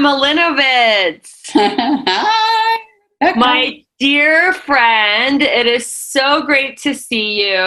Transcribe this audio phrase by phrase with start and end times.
[0.00, 2.78] Malinovitz, Hi.
[3.36, 5.42] my dear friend.
[5.42, 7.58] It is so great to see you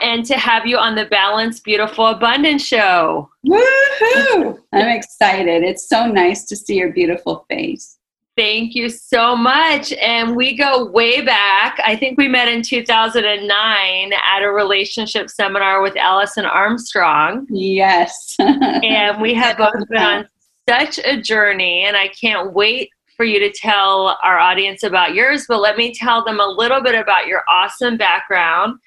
[0.00, 3.28] and to have you on the Balance Beautiful Abundance show.
[3.46, 4.58] Woohoo!
[4.72, 5.62] I'm excited.
[5.62, 7.98] It's so nice to see your beautiful face.
[8.34, 9.92] Thank you so much.
[9.92, 11.78] And we go way back.
[11.84, 17.46] I think we met in 2009 at a relationship seminar with Alison Armstrong.
[17.50, 18.34] Yes.
[18.40, 20.28] And we have both been on
[20.68, 25.44] such a journey, and I can't wait for you to tell our audience about yours.
[25.48, 28.78] But let me tell them a little bit about your awesome background.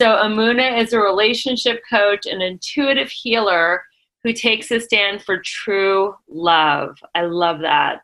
[0.00, 3.82] So, Emunah is a relationship coach and intuitive healer
[4.22, 6.98] who takes a stand for true love.
[7.14, 8.02] I love that.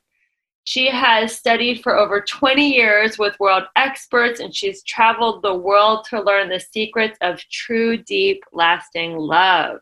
[0.64, 6.04] She has studied for over 20 years with world experts, and she's traveled the world
[6.10, 9.78] to learn the secrets of true, deep, lasting love.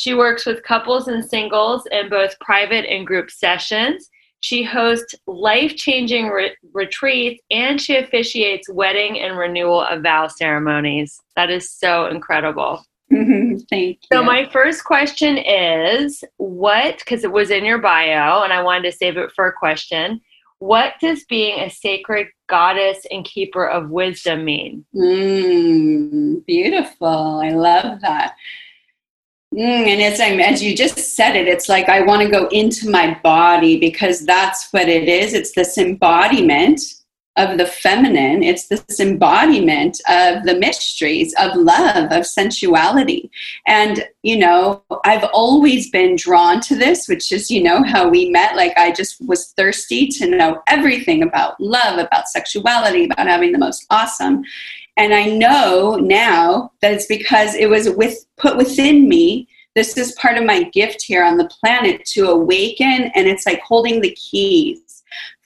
[0.00, 4.08] She works with couples and singles in both private and group sessions.
[4.40, 11.20] She hosts life changing re- retreats and she officiates wedding and renewal of vow ceremonies.
[11.36, 12.82] That is so incredible.
[13.10, 13.98] Thank you.
[14.10, 18.90] So, my first question is what, because it was in your bio and I wanted
[18.90, 20.22] to save it for a question,
[20.60, 24.86] what does being a sacred goddess and keeper of wisdom mean?
[24.94, 27.42] Mm, beautiful.
[27.44, 28.34] I love that.
[29.54, 32.88] Mm, and um, as you just said it, it's like I want to go into
[32.88, 35.34] my body because that's what it is.
[35.34, 36.80] It's this embodiment
[37.36, 38.44] of the feminine.
[38.44, 43.30] It's this embodiment of the mysteries of love, of sensuality.
[43.66, 48.30] And, you know, I've always been drawn to this, which is, you know, how we
[48.30, 48.56] met.
[48.56, 53.58] Like, I just was thirsty to know everything about love, about sexuality, about having the
[53.58, 54.44] most awesome.
[54.96, 59.48] And I know now that it's because it was with put within me.
[59.74, 63.60] This is part of my gift here on the planet to awaken, and it's like
[63.60, 65.02] holding the keys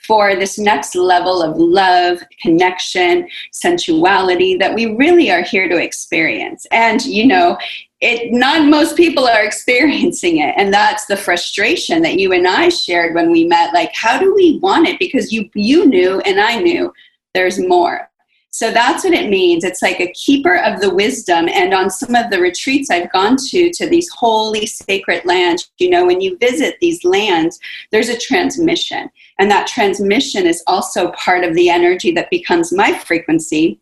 [0.06, 6.66] for this next level of love, connection, sensuality that we really are here to experience.
[6.70, 7.56] And you know,
[8.00, 12.68] it not most people are experiencing it and that's the frustration that you and I
[12.68, 16.38] shared when we met like how do we want it because you you knew and
[16.40, 16.92] I knew
[17.32, 18.08] there's more.
[18.54, 19.64] So that's what it means.
[19.64, 21.48] It's like a keeper of the wisdom.
[21.48, 25.90] And on some of the retreats I've gone to, to these holy, sacred lands, you
[25.90, 27.58] know, when you visit these lands,
[27.90, 29.10] there's a transmission.
[29.40, 33.80] And that transmission is also part of the energy that becomes my frequency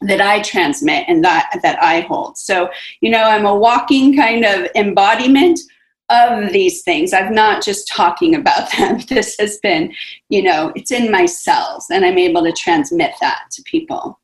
[0.00, 2.38] that I transmit and that, that I hold.
[2.38, 2.70] So,
[3.02, 5.60] you know, I'm a walking kind of embodiment
[6.08, 7.12] of these things.
[7.12, 9.00] I'm not just talking about them.
[9.08, 9.92] This has been,
[10.28, 14.20] you know, it's in my cells and I'm able to transmit that to people.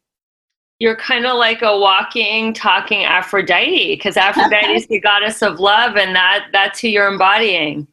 [0.83, 5.97] you're kind of like a walking, talking Aphrodite because Aphrodite is the goddess of love,
[5.97, 7.87] and that that's who you're embodying.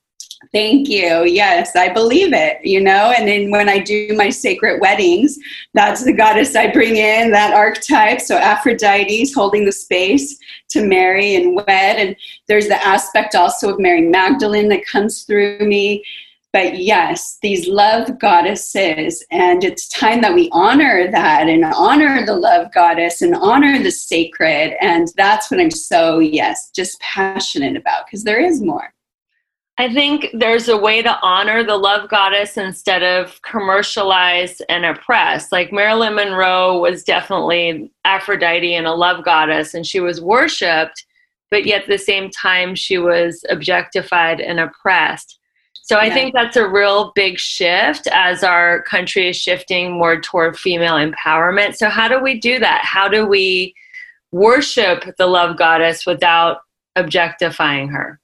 [0.52, 1.26] Thank you.
[1.26, 3.14] Yes, I believe it, you know.
[3.16, 5.38] And then when I do my sacred weddings,
[5.74, 8.22] that's the goddess I bring in, that archetype.
[8.22, 10.40] So Aphrodite's holding the space
[10.70, 11.68] to marry and wed.
[11.98, 12.16] And
[12.48, 16.04] there's the aspect also of Mary Magdalene that comes through me.
[16.52, 22.36] But yes, these love goddesses, and it's time that we honor that and honor the
[22.36, 24.76] love goddess and honor the sacred.
[24.82, 28.92] And that's what I'm so, yes, just passionate about because there is more.
[29.80, 35.54] I think there's a way to honor the love goddess instead of commercialize and oppress.
[35.54, 41.06] Like Marilyn Monroe was definitely Aphrodite and a love goddess, and she was worshipped,
[41.50, 45.40] but yet at the same time, she was objectified and oppressed.
[45.74, 46.14] So I Yeah.
[46.14, 51.78] think that's a real big shift as our country is shifting more toward female empowerment.
[51.78, 52.84] So, how do we do that?
[52.84, 53.74] How do we
[54.34, 56.64] worship the love goddess without
[56.98, 58.20] objectifying her?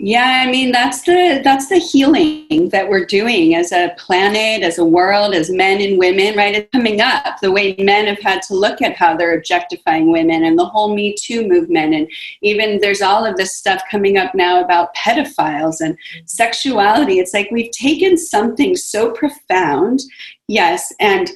[0.00, 4.78] Yeah, I mean that's the that's the healing that we're doing as a planet, as
[4.78, 6.54] a world, as men and women, right?
[6.54, 10.44] It's coming up the way men have had to look at how they're objectifying women
[10.44, 12.08] and the whole Me Too movement and
[12.42, 17.18] even there's all of this stuff coming up now about pedophiles and sexuality.
[17.18, 20.00] It's like we've taken something so profound,
[20.46, 21.28] yes, and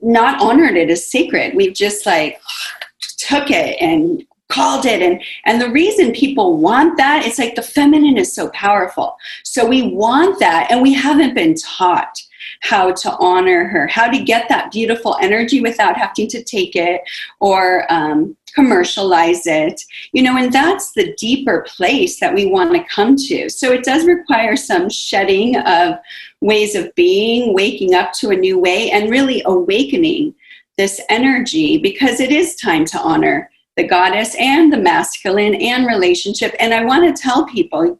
[0.00, 1.54] not honored it as sacred.
[1.54, 2.40] We've just like
[3.18, 5.00] took it and called it.
[5.02, 9.16] And and the reason people want that it's like the feminine is so powerful.
[9.42, 12.14] So we want that and we haven't been taught
[12.60, 17.00] how to honor her how to get that beautiful energy without having to take it
[17.40, 19.80] or um, commercialize it.
[20.12, 23.48] You know and that's the deeper place that we want to come to.
[23.48, 25.94] So it does require some shedding of
[26.40, 30.34] ways of being waking up to a new way and really awakening
[30.76, 36.54] this energy because it is time to honor the goddess and the masculine and relationship.
[36.58, 37.98] And I want to tell people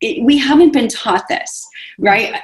[0.00, 1.66] it, we haven't been taught this,
[1.98, 2.34] right?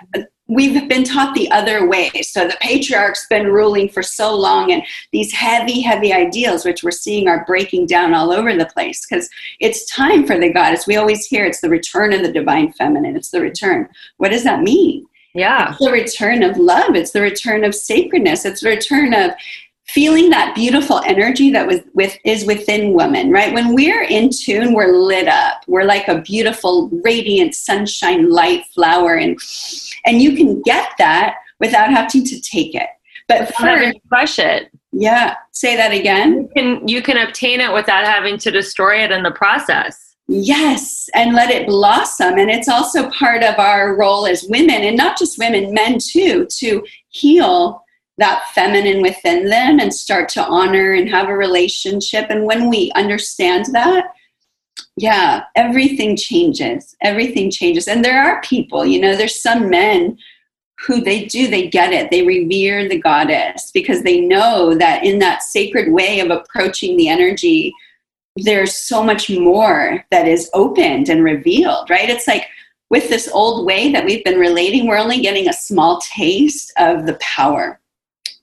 [0.47, 2.11] We've been taught the other way.
[2.23, 4.83] So the patriarch's been ruling for so long, and
[5.13, 9.29] these heavy, heavy ideals, which we're seeing are breaking down all over the place because
[9.61, 10.87] it's time for the goddess.
[10.87, 13.89] We always hear it's the return of the divine feminine, it's the return.
[14.17, 15.05] What does that mean?
[15.35, 15.71] Yeah.
[15.71, 19.33] It's the return of love, it's the return of sacredness, it's the return of
[19.89, 24.75] feeling that beautiful energy that was with is within women right when we're in tune
[24.75, 29.39] we're lit up we're like a beautiful radiant sunshine light flower and
[30.05, 32.89] and you can get that without having to take it
[33.29, 34.71] but first crush it.
[34.93, 39.11] yeah say that again You can you can obtain it without having to destroy it
[39.11, 40.09] in the process.
[40.31, 42.39] Yes, and let it blossom.
[42.39, 46.47] And it's also part of our role as women, and not just women, men too,
[46.59, 47.83] to heal
[48.19, 52.27] that feminine within them and start to honor and have a relationship.
[52.29, 54.13] And when we understand that,
[54.97, 56.97] yeah, everything changes.
[57.01, 57.87] Everything changes.
[57.87, 60.19] And there are people, you know, there's some men
[60.87, 62.11] who they do, they get it.
[62.11, 67.09] They revere the goddess because they know that in that sacred way of approaching the
[67.09, 67.73] energy,
[68.37, 72.09] there's so much more that is opened and revealed, right?
[72.09, 72.47] It's like
[72.91, 77.07] with this old way that we've been relating, we're only getting a small taste of
[77.07, 77.81] the power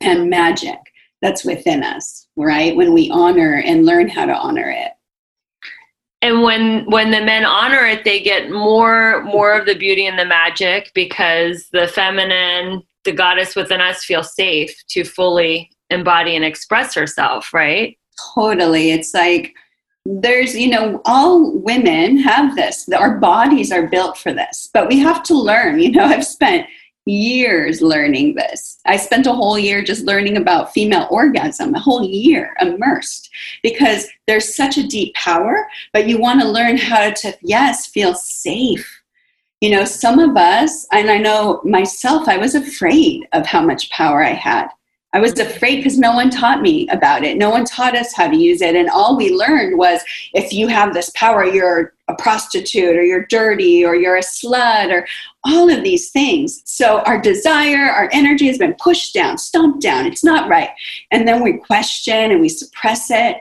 [0.01, 0.79] and magic
[1.21, 2.75] that's within us, right?
[2.75, 4.91] When we honor and learn how to honor it.
[6.21, 10.17] And when when the men honor it, they get more more of the beauty and
[10.17, 16.43] the magic because the feminine, the goddess within us feels safe to fully embody and
[16.43, 17.97] express herself, right?
[18.33, 18.91] Totally.
[18.91, 19.53] It's like
[20.05, 22.87] there's, you know, all women have this.
[22.89, 25.79] Our bodies are built for this, but we have to learn.
[25.79, 26.67] You know, I've spent
[27.05, 28.79] years learning this.
[28.85, 33.29] I spent a whole year just learning about female orgasm, a whole year immersed
[33.61, 38.15] because there's such a deep power, but you want to learn how to, yes, feel
[38.15, 39.01] safe.
[39.61, 43.89] You know, some of us, and I know myself, I was afraid of how much
[43.89, 44.67] power I had.
[45.15, 47.37] I was afraid because no one taught me about it.
[47.37, 48.75] No one taught us how to use it.
[48.75, 50.01] And all we learned was
[50.33, 54.91] if you have this power, you're a prostitute or you're dirty or you're a slut
[54.91, 55.07] or
[55.45, 56.61] all of these things.
[56.65, 60.05] So our desire, our energy has been pushed down, stomped down.
[60.05, 60.71] It's not right.
[61.11, 63.37] And then we question and we suppress it.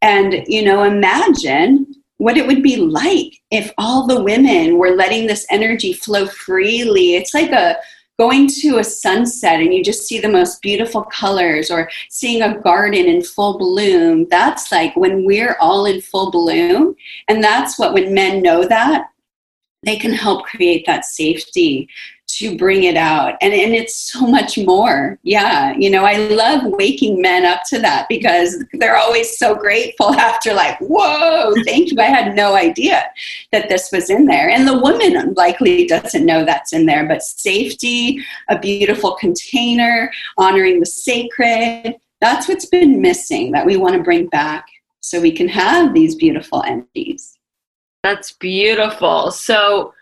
[0.00, 1.84] And, you know, imagine
[2.18, 7.16] what it would be like if all the women were letting this energy flow freely.
[7.16, 7.76] It's like a
[8.18, 12.58] going to a sunset and you just see the most beautiful colors or seeing a
[12.60, 14.26] garden in full bloom.
[14.28, 16.96] That's like when we're all in full bloom.
[17.28, 19.10] And that's what, when men know that,
[19.84, 21.88] they can help create that safety
[22.28, 23.34] to bring it out.
[23.40, 25.18] And, and it's so much more.
[25.22, 30.12] Yeah you know i love waking men up to that because they're always so grateful
[30.14, 31.98] after like whoa thank you.
[31.98, 33.10] I had no idea
[33.52, 34.48] that this was in there.
[34.48, 40.80] And the woman likely doesn't know that's in there but safety a beautiful container honoring
[40.80, 44.66] the sacred that's what's been missing that we want to bring back
[45.00, 47.38] so we can have these beautiful entities.
[48.02, 49.30] That's beautiful.
[49.30, 49.94] So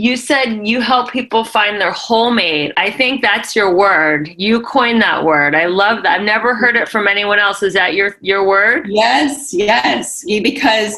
[0.00, 2.72] you said you help people find their whole mate.
[2.76, 4.30] I think that's your word.
[4.38, 5.54] You coined that word.
[5.54, 6.20] I love that.
[6.20, 7.62] I've never heard it from anyone else.
[7.62, 8.86] Is that your your word?
[8.88, 10.24] Yes, yes.
[10.24, 10.96] Because,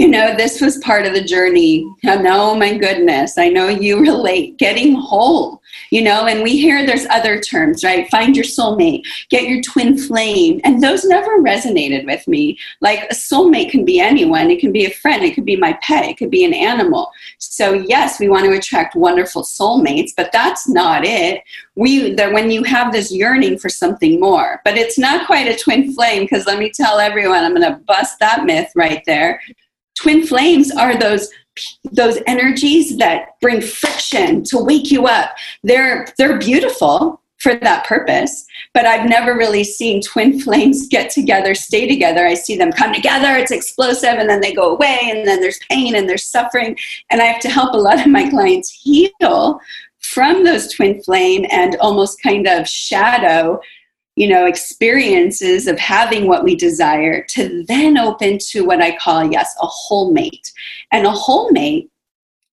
[0.00, 1.84] you know, this was part of the journey.
[2.04, 4.56] And oh my goodness, I know you relate.
[4.56, 8.08] Getting whole, you know, and we hear there's other terms, right?
[8.10, 10.58] Find your soulmate, get your twin flame.
[10.64, 12.58] And those never resonated with me.
[12.80, 15.78] Like a soulmate can be anyone, it can be a friend, it could be my
[15.82, 17.10] pet, it could be an animal.
[17.36, 21.42] So, yes, we want to attract wonderful soulmates, but that's not it
[21.80, 25.56] we that when you have this yearning for something more but it's not quite a
[25.56, 29.40] twin flame because let me tell everyone i'm going to bust that myth right there
[29.94, 31.30] twin flames are those
[31.92, 35.30] those energies that bring friction to wake you up.
[35.62, 38.44] They're they're beautiful for that purpose
[38.74, 42.26] but i've never really seen twin flames get together stay together.
[42.26, 45.58] I see them come together it's explosive and then they go away and then there's
[45.70, 46.76] pain and there's suffering
[47.10, 49.58] and i have to help a lot of my clients heal
[50.00, 53.58] from those twin flame and almost kind of shadow
[54.20, 59.30] you know experiences of having what we desire to then open to what i call
[59.32, 60.52] yes a whole mate
[60.92, 61.90] and a whole mate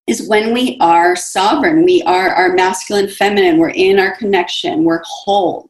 [0.08, 1.84] is when we are sovereign.
[1.84, 3.58] We are our masculine feminine.
[3.58, 4.86] We're in our connection.
[4.86, 5.70] We're whole.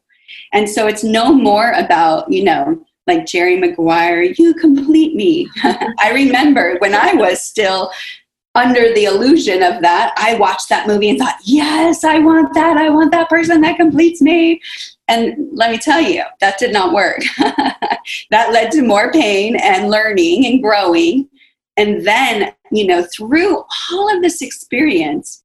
[0.52, 5.48] And so it's no more about you know like jerry maguire you complete me.
[5.64, 7.90] I remember when i was still
[8.54, 12.76] under the illusion of that, I watched that movie and thought, yes, I want that.
[12.76, 14.60] I want that person that completes me.
[15.08, 17.20] And let me tell you, that did not work.
[18.30, 21.28] that led to more pain and learning and growing.
[21.76, 25.42] And then, you know, through all of this experience,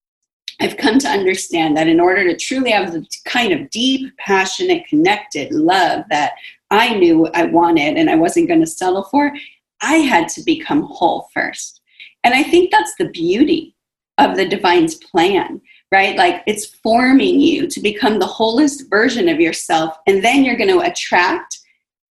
[0.60, 4.86] I've come to understand that in order to truly have the kind of deep, passionate,
[4.88, 6.34] connected love that
[6.70, 9.34] I knew I wanted and I wasn't going to settle for,
[9.82, 11.82] I had to become whole first.
[12.24, 13.76] And I think that's the beauty
[14.18, 15.62] of the divine's plan,
[15.94, 16.18] right?
[16.18, 19.96] Like it's forming you to become the wholest version of yourself.
[20.08, 21.60] And then you're going to attract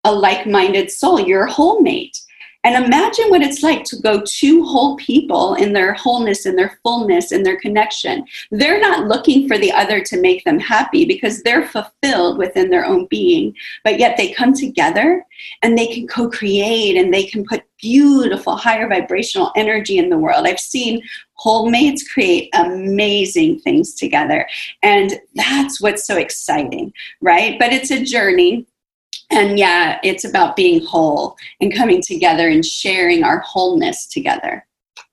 [0.05, 2.17] a like minded soul, your whole mate.
[2.65, 6.79] And imagine what it's like to go two whole people in their wholeness, in their
[6.85, 8.25] fullness, in their connection.
[8.53, 12.87] They're not looking for the other to make them happy because they're fulfilled within their
[12.87, 13.53] own being.
[13.83, 15.27] But yet they come together
[15.63, 20.19] and they can co create and they can put beautiful, higher vibrational energy in the
[20.19, 20.47] world.
[20.47, 21.03] I've seen
[21.43, 24.47] whole mates create amazing things together.
[24.83, 27.59] And that's what's so exciting, right?
[27.59, 28.67] But it's a journey
[29.31, 34.65] and yeah, it's about being whole and coming together and sharing our wholeness together.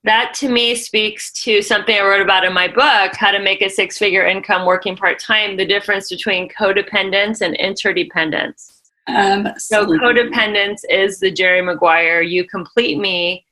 [0.04, 3.62] That to me speaks to something I wrote about in my book, How to Make
[3.62, 8.82] a Six Figure Income Working Part Time, the difference between codependence and interdependence.
[9.08, 13.46] Um, So, codependence is the Jerry Maguire, you complete me.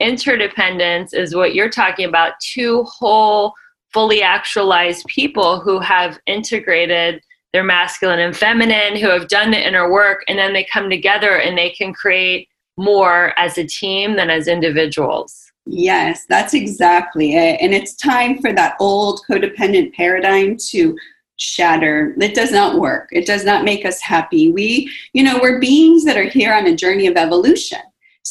[0.00, 3.52] Interdependence is what you're talking about two whole,
[3.92, 7.20] fully actualized people who have integrated
[7.52, 11.38] their masculine and feminine, who have done the inner work, and then they come together
[11.38, 15.50] and they can create more as a team than as individuals.
[15.66, 17.58] Yes, that's exactly it.
[17.60, 20.96] And it's time for that old codependent paradigm to
[21.36, 22.14] shatter.
[22.20, 23.08] It does not work.
[23.12, 24.50] It does not make us happy.
[24.50, 27.80] We, you know, we're beings that are here on a journey of evolution.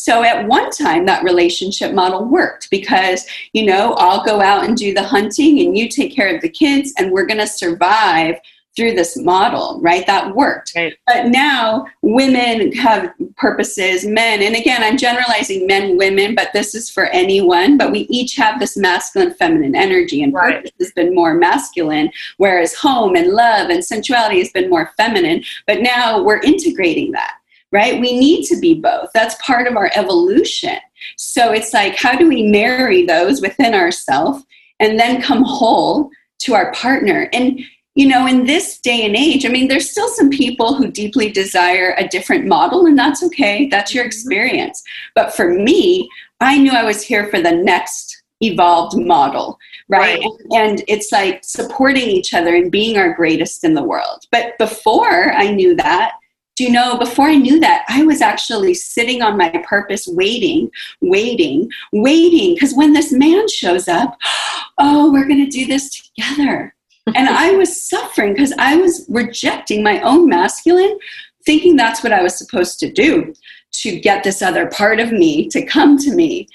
[0.08, 4.78] So at one time, that relationship model worked because, you know, I'll go out and
[4.78, 8.36] do the hunting and you take care of the kids and we're going to survive
[8.74, 10.08] through this model, right?
[10.08, 10.72] That worked.
[10.78, 10.94] Right.
[11.08, 16.90] But now women have purposes, men, and again, I'm generalizing men, women, but this is
[16.90, 17.78] for anyone.
[17.78, 20.56] But we each have this masculine, feminine energy, and Right.
[20.56, 25.44] purpose has been more masculine, whereas home and love and sensuality has been more feminine.
[25.66, 27.34] But now we're integrating that,
[27.78, 28.02] right?
[28.02, 29.10] We need to be both.
[29.14, 30.80] That's part of our evolution.
[31.16, 34.44] So it's like, how do we marry those within ourselves
[34.80, 37.30] and then come whole to our partner?
[37.34, 37.60] And
[37.94, 41.32] you know, in this day and age, I mean, there's still some people who deeply
[41.32, 43.68] desire a different model, and that's okay.
[43.70, 44.10] That's your mm-hmm.
[44.10, 44.84] experience.
[45.14, 49.58] But for me, I knew I was here for the next evolved model,
[49.88, 50.20] right?
[50.20, 50.62] Right.
[50.62, 54.26] And it's like supporting each other and being our greatest in the world.
[54.32, 56.14] But before I knew that,
[56.58, 60.72] do you know, before I knew that, I was actually sitting on my purpose, waiting,
[61.02, 62.56] waiting, waiting.
[62.56, 64.18] Because when this man shows up,
[64.80, 66.74] oh, we're going to do this together.
[67.16, 70.98] and I was suffering because I was rejecting my own masculine,
[71.46, 73.34] thinking that's what I was supposed to do
[73.74, 76.48] to get this other part of me to come to me.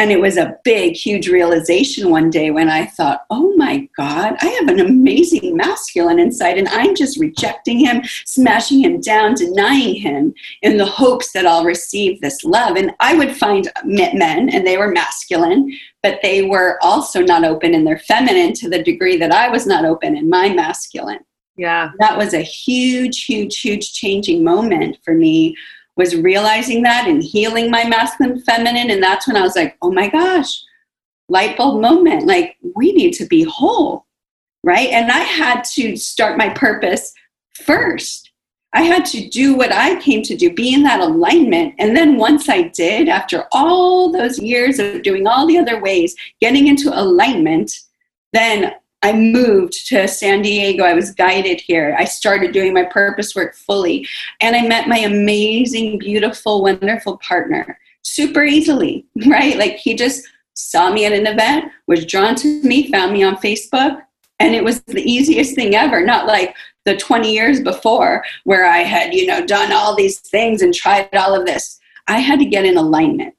[0.00, 4.34] And it was a big, huge realization one day when I thought, oh my God,
[4.40, 9.96] I have an amazing masculine inside, and I'm just rejecting him, smashing him down, denying
[9.96, 12.78] him in the hopes that I'll receive this love.
[12.78, 15.70] And I would find men, and they were masculine,
[16.02, 19.66] but they were also not open in their feminine to the degree that I was
[19.66, 21.20] not open in my masculine.
[21.56, 21.90] Yeah.
[21.98, 25.54] That was a huge, huge, huge changing moment for me
[25.96, 29.90] was realizing that and healing my masculine feminine and that's when i was like oh
[29.90, 30.62] my gosh
[31.28, 34.06] light bulb moment like we need to be whole
[34.64, 34.90] right?
[34.90, 37.14] And i had to start my purpose
[37.64, 38.30] first.
[38.72, 41.74] I had to do what i came to do be in that alignment.
[41.78, 46.14] And then once i did after all those years of doing all the other ways
[46.40, 47.72] getting into alignment
[48.32, 50.84] then I moved to San Diego.
[50.84, 51.96] I was guided here.
[51.98, 54.06] I started doing my purpose work fully.
[54.40, 59.56] And I met my amazing, beautiful, wonderful partner super easily, right?
[59.56, 63.36] Like he just saw me at an event, was drawn to me, found me on
[63.36, 64.02] Facebook.
[64.38, 66.04] And it was the easiest thing ever.
[66.04, 66.54] Not like
[66.84, 71.14] the 20 years before where I had, you know, done all these things and tried
[71.14, 71.78] all of this.
[72.06, 73.34] I had to get in alignment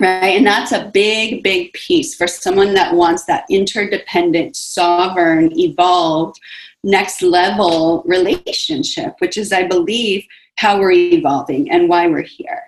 [0.00, 0.36] right?
[0.36, 6.40] And that's a big, big piece for someone that wants that interdependent, sovereign, evolved,
[6.84, 10.26] next level relationship, which is, I believe,
[10.56, 12.62] how we're evolving and why we're here.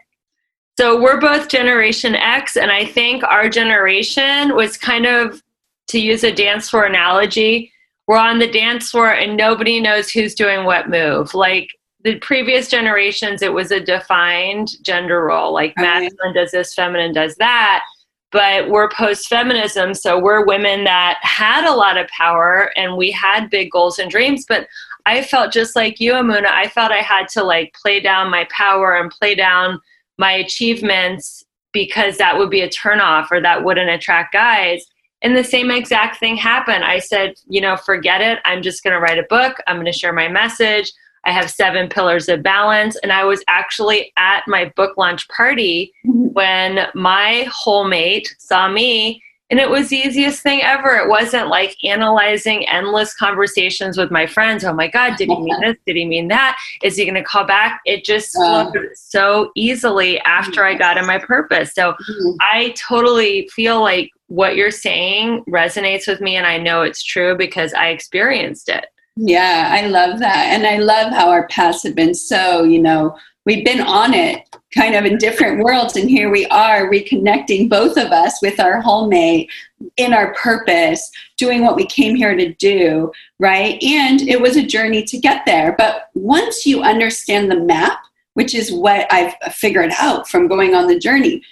[0.79, 5.43] So we're both Generation X, and I think our generation was kind of,
[5.89, 7.73] to use a dance floor analogy,
[8.07, 11.35] we're on the dance floor and nobody knows who's doing what move.
[11.35, 11.69] Like
[12.03, 15.83] the previous generations it was a defined gender role like okay.
[15.83, 17.85] masculine does this feminine does that
[18.33, 23.11] but we're post feminism so we're women that had a lot of power and we
[23.11, 24.67] had big goals and dreams but
[25.07, 28.47] i felt just like you Emunah i felt i had to like play down my
[28.51, 29.79] power and play down
[30.21, 34.85] my achievements because that would be a turnoff or that wouldn't attract guys.
[35.23, 36.85] And the same exact thing happened.
[36.85, 38.39] I said you know forget it.
[38.45, 39.57] I'm just going to write a book.
[39.67, 40.93] I'm going to share my message
[41.25, 42.97] I have seven pillars of balance.
[43.03, 46.29] And I was actually at my book launch party mm-hmm.
[46.29, 49.23] when my whole mate saw me.
[49.51, 50.95] And it was the easiest thing ever.
[50.95, 54.63] It wasn't like analyzing endless conversations with my friends.
[54.63, 55.77] Oh my God, did he mean this?
[55.87, 56.57] Did he mean that?
[56.85, 57.81] Is he going to call back?
[57.85, 61.75] It just flowed so easily after I got in my purpose.
[61.75, 62.37] So mm-hmm.
[62.41, 66.37] I totally feel like what you're saying resonates with me.
[66.37, 68.87] And I know it's true because I experienced it.
[69.17, 70.47] Yeah, I love that.
[70.51, 74.45] And I love how our paths have been so, you know, we've been on it
[74.75, 75.97] kind of in different worlds.
[75.97, 79.51] And here we are reconnecting both of us with our whole mate
[79.97, 83.83] in our purpose, doing what we came here to do, right?
[83.83, 85.75] And it was a journey to get there.
[85.77, 87.99] But once you understand the map,
[88.35, 91.43] which is what I've figured out from going on the journey,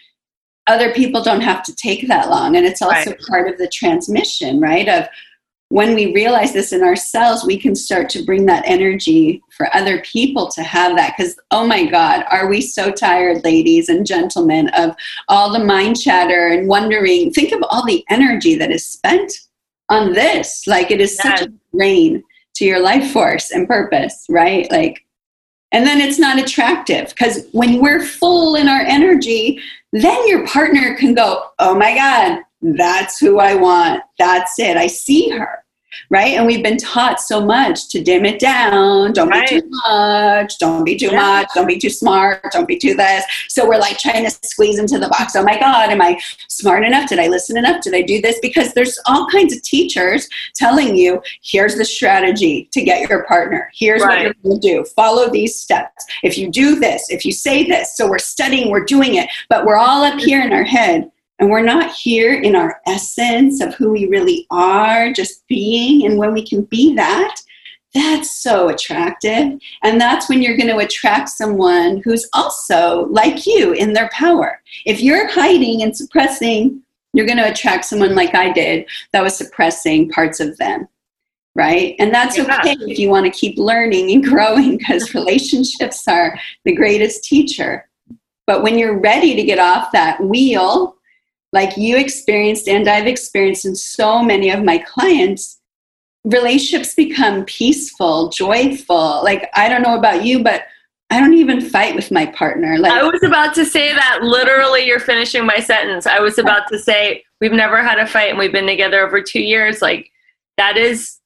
[0.68, 2.54] other people don't have to take that long.
[2.54, 3.20] And it's also right.
[3.28, 4.88] part of the transmission, right?
[4.88, 5.08] Of
[5.70, 10.00] when we realize this in ourselves, we can start to bring that energy for other
[10.00, 11.14] people to have that.
[11.16, 14.96] Because, oh my God, are we so tired, ladies and gentlemen, of
[15.28, 17.32] all the mind chatter and wondering?
[17.32, 19.32] Think of all the energy that is spent
[19.90, 20.66] on this.
[20.66, 24.70] Like, it is such a drain to your life force and purpose, right?
[24.72, 25.04] Like,
[25.70, 29.60] and then it's not attractive because when we're full in our energy,
[29.92, 34.02] then your partner can go, oh my God, that's who I want.
[34.18, 34.76] That's it.
[34.76, 35.64] I see her
[36.10, 36.34] right?
[36.34, 39.12] And we've been taught so much to dim it down.
[39.12, 39.48] Don't right.
[39.48, 40.58] be too much.
[40.58, 41.16] Don't be too yeah.
[41.16, 41.48] much.
[41.54, 42.44] Don't be too smart.
[42.52, 43.24] Don't be too this.
[43.48, 45.36] So we're like trying to squeeze into the box.
[45.36, 46.18] Oh my God, am I
[46.48, 47.08] smart enough?
[47.08, 47.82] Did I listen enough?
[47.82, 48.38] Did I do this?
[48.40, 53.70] Because there's all kinds of teachers telling you here's the strategy to get your partner.
[53.74, 54.08] Here's right.
[54.08, 54.84] what you're going to do.
[54.96, 56.04] Follow these steps.
[56.22, 57.96] If you do this, if you say this.
[57.96, 61.50] So we're studying, we're doing it, but we're all up here in our head and
[61.50, 66.04] we're not here in our essence of who we really are, just being.
[66.04, 67.36] And when we can be that,
[67.94, 69.58] that's so attractive.
[69.82, 74.60] And that's when you're going to attract someone who's also like you in their power.
[74.84, 79.36] If you're hiding and suppressing, you're going to attract someone like I did that was
[79.36, 80.88] suppressing parts of them.
[81.54, 81.96] Right?
[81.98, 82.58] And that's yeah.
[82.60, 87.88] okay if you want to keep learning and growing because relationships are the greatest teacher.
[88.46, 90.97] But when you're ready to get off that wheel
[91.52, 95.60] like you experienced and I've experienced in so many of my clients,
[96.24, 99.22] relationships become peaceful, joyful.
[99.24, 100.64] Like, I don't know about you, but
[101.10, 102.76] I don't even fight with my partner.
[102.78, 106.06] Like I was about to say that literally you're finishing my sentence.
[106.06, 109.22] I was about to say we've never had a fight and we've been together over
[109.22, 110.10] 2 years like
[110.58, 111.18] that is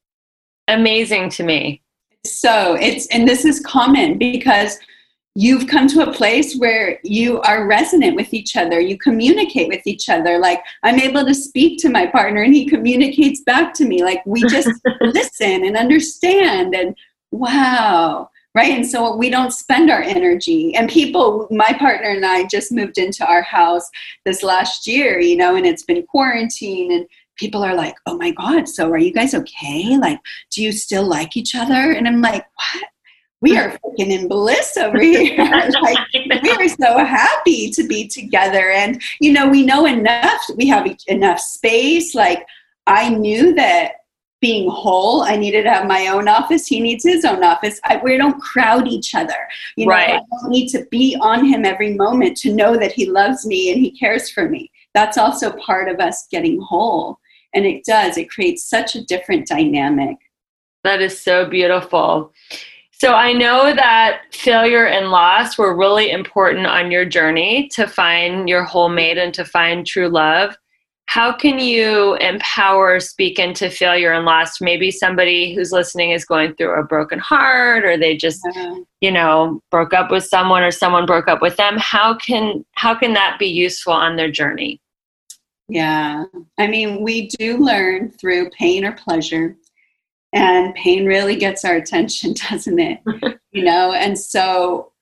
[0.68, 1.82] amazing to me.
[2.24, 4.78] so it's and this is common because
[5.34, 8.80] you've come to a place where you are resonant with each other.
[8.80, 10.38] You communicate with each other.
[10.38, 14.02] Like i'm able to speak to my partner and he communicates back to me.
[14.02, 16.94] Like we just listen and understand and
[17.30, 18.72] wow right?
[18.72, 20.74] And so we don't spend our energy.
[20.74, 23.88] And people my partner and i just moved into our house
[24.26, 28.30] this last year you know and it's been quarantine and people are like oh my
[28.32, 29.96] god so are you guys okay?
[29.96, 31.92] Like do you still like each other?
[31.92, 32.84] And i'm like what
[33.42, 35.36] we are freaking in bliss over here.
[35.82, 38.70] Like we are so happy to be together.
[38.70, 42.14] And you know we know enough we have enough space.
[42.14, 42.44] Like
[42.86, 43.92] i knew that
[44.40, 46.66] being whole i needed to have my own office.
[46.66, 47.78] He needs his own office.
[47.84, 49.40] I, we don't crowd each other.
[49.76, 50.14] You know Right.
[50.14, 53.70] i don't need to be on him every moment to know that he loves me
[53.72, 54.70] and he cares for me.
[54.94, 57.18] That's also part of us getting whole.
[57.54, 58.16] And it does.
[58.18, 60.16] It creates such a different dynamic.
[60.84, 62.32] That is so beautiful.
[63.02, 68.48] So I know that failure and loss were really important on your journey to find
[68.48, 70.56] your whole mate and to find true love.
[71.06, 74.60] How can you empower, speak into failure and loss?
[74.60, 78.40] Maybe somebody who's listening is going through a broken heart or they just,
[79.00, 81.78] you know, broke up with someone or someone broke up with them.
[81.78, 84.80] How can how can that be useful on their journey?
[85.68, 86.22] Yeah.
[86.56, 89.56] I mean, we do learn through pain or pleasure.
[90.32, 93.00] And pain really gets our attention, doesn't it?
[93.52, 94.92] you know, and so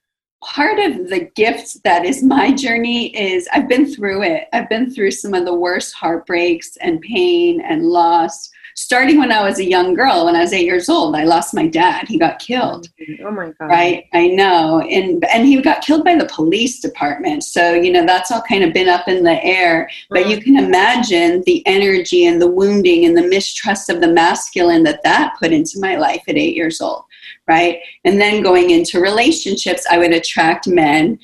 [0.43, 4.49] part of the gift that is my journey is I've been through it.
[4.53, 8.51] I've been through some of the worst heartbreaks and pain and loss.
[8.75, 11.55] Starting when I was a young girl, when I was eight years old, I lost
[11.55, 12.09] my dad.
[12.09, 12.89] He got killed.
[13.01, 13.27] Mm-hmm.
[13.27, 13.67] Oh my god.
[13.67, 14.05] right?
[14.13, 14.81] I know.
[14.81, 17.45] And and he got killed by the police department.
[17.45, 19.91] So you know that's all kind of been up in the air.
[20.11, 24.83] But you can imagine the energy and the wounding and the mistrust of the masculine
[24.85, 27.05] that that put into my life at 8 years old.
[27.49, 27.81] Right?
[28.05, 31.19] And then going into relationships i would attract men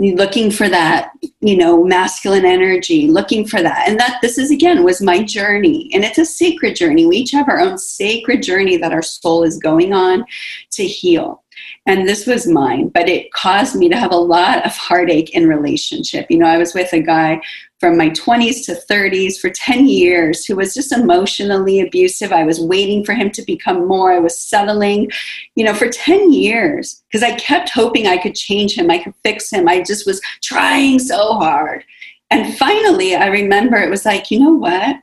[0.00, 3.88] looking for that you know masculine energy looking for that.
[3.88, 5.90] And that this is again was my journey.
[5.92, 7.06] And it's a sacred journey.
[7.06, 10.24] We each have our own sacred journey that our soul is going on
[10.72, 11.42] to heal
[11.86, 15.48] and this was mine but it caused me to have a lot of heartache in
[15.48, 16.26] relationship.
[16.30, 17.40] You know i was with a guy
[17.78, 22.30] from my 20s to 30s for 10 years who was just emotionally abusive.
[22.30, 24.12] I was waiting for him to become more.
[24.12, 25.10] I was settling
[25.54, 28.90] you know for 10 years because i kept hoping i could change him.
[28.90, 29.68] I could fix him.
[29.68, 31.84] I just was trying so hard.
[32.30, 34.96] And finally i remember it was like you know what?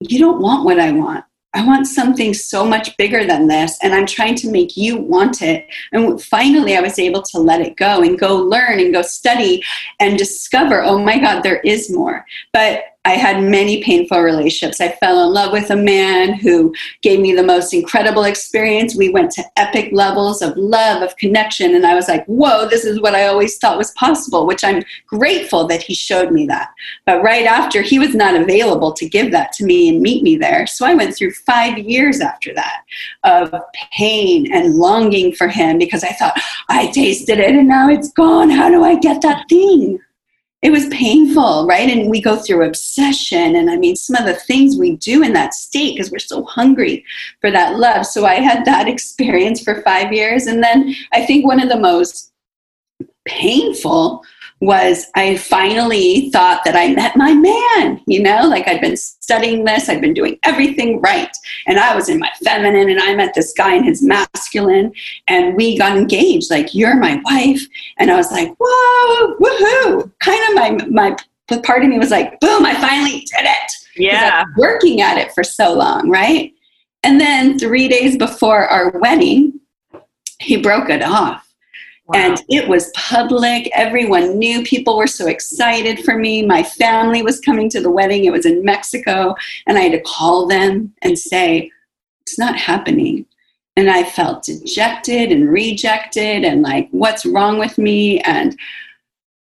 [0.00, 3.94] You don't want what i want I want something so much bigger than this, and
[3.94, 5.66] I'm trying to make you want it.
[5.92, 9.62] And finally, I was able to let it go and go learn and go study
[10.00, 12.26] and discover oh my God, there is more.
[12.52, 14.80] But I had many painful relationships.
[14.80, 18.96] I fell in love with a man who gave me the most incredible experience.
[18.96, 22.84] We went to epic levels of love, of connection, and I was like, whoa, this
[22.84, 26.70] is what I always thought was possible, which I'm grateful that he showed me that.
[27.04, 30.36] But right after, he was not available to give that to me and meet me
[30.36, 30.66] there.
[30.66, 32.84] So I went through five years after that
[33.24, 33.54] of
[33.92, 38.48] pain and longing for him because I thought, I tasted it and now it's gone.
[38.48, 40.00] How do I get that thing?
[40.64, 41.90] It was painful, right?
[41.90, 43.54] And we go through obsession.
[43.54, 46.42] And I mean, some of the things we do in that state because we're so
[46.44, 47.04] hungry
[47.42, 48.06] for that love.
[48.06, 50.46] So I had that experience for five years.
[50.46, 52.32] And then I think one of the most
[53.26, 54.22] painful
[54.64, 59.64] was I finally thought that I met my man, you know, like I'd been studying
[59.64, 61.34] this, I'd been doing everything right.
[61.66, 64.92] And I was in my feminine, and I met this guy in his masculine,
[65.28, 67.62] and we got engaged, like, you're my wife.
[67.98, 70.10] And I was like, whoa, woohoo.
[70.20, 71.16] Kind of my, my
[71.62, 73.72] part of me was like, boom, I finally did it.
[73.96, 74.44] Yeah.
[74.56, 76.52] Working at it for so long, right?
[77.02, 79.60] And then three days before our wedding,
[80.40, 81.43] he broke it off.
[82.12, 83.70] And it was public.
[83.72, 84.62] Everyone knew.
[84.62, 86.44] People were so excited for me.
[86.44, 88.26] My family was coming to the wedding.
[88.26, 89.34] It was in Mexico.
[89.66, 91.70] And I had to call them and say,
[92.20, 93.24] it's not happening.
[93.76, 98.20] And I felt dejected and rejected and like, what's wrong with me?
[98.20, 98.56] And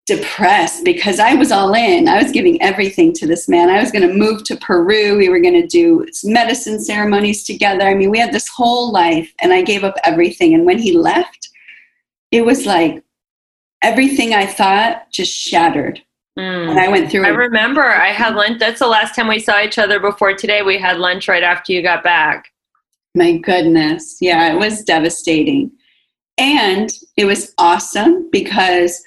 [0.07, 2.09] depressed because I was all in.
[2.09, 3.69] I was giving everything to this man.
[3.69, 5.19] I was going to move to Peru.
[5.19, 7.83] We were going to do medicine ceremonies together.
[7.83, 10.55] I mean, we had this whole life, and I gave up everything.
[10.55, 11.51] And when he left,
[12.31, 13.03] it was like
[13.83, 16.03] everything I thought just shattered.
[16.39, 16.71] Mm.
[16.71, 17.37] And I went through I it.
[17.37, 18.59] remember I had lunch.
[18.59, 20.63] That's the last time we saw each other before today.
[20.63, 22.53] We had lunch right after you got back.
[23.15, 24.19] My goodness.
[24.21, 25.71] Yeah, it was devastating.
[26.37, 29.03] And it was awesome because,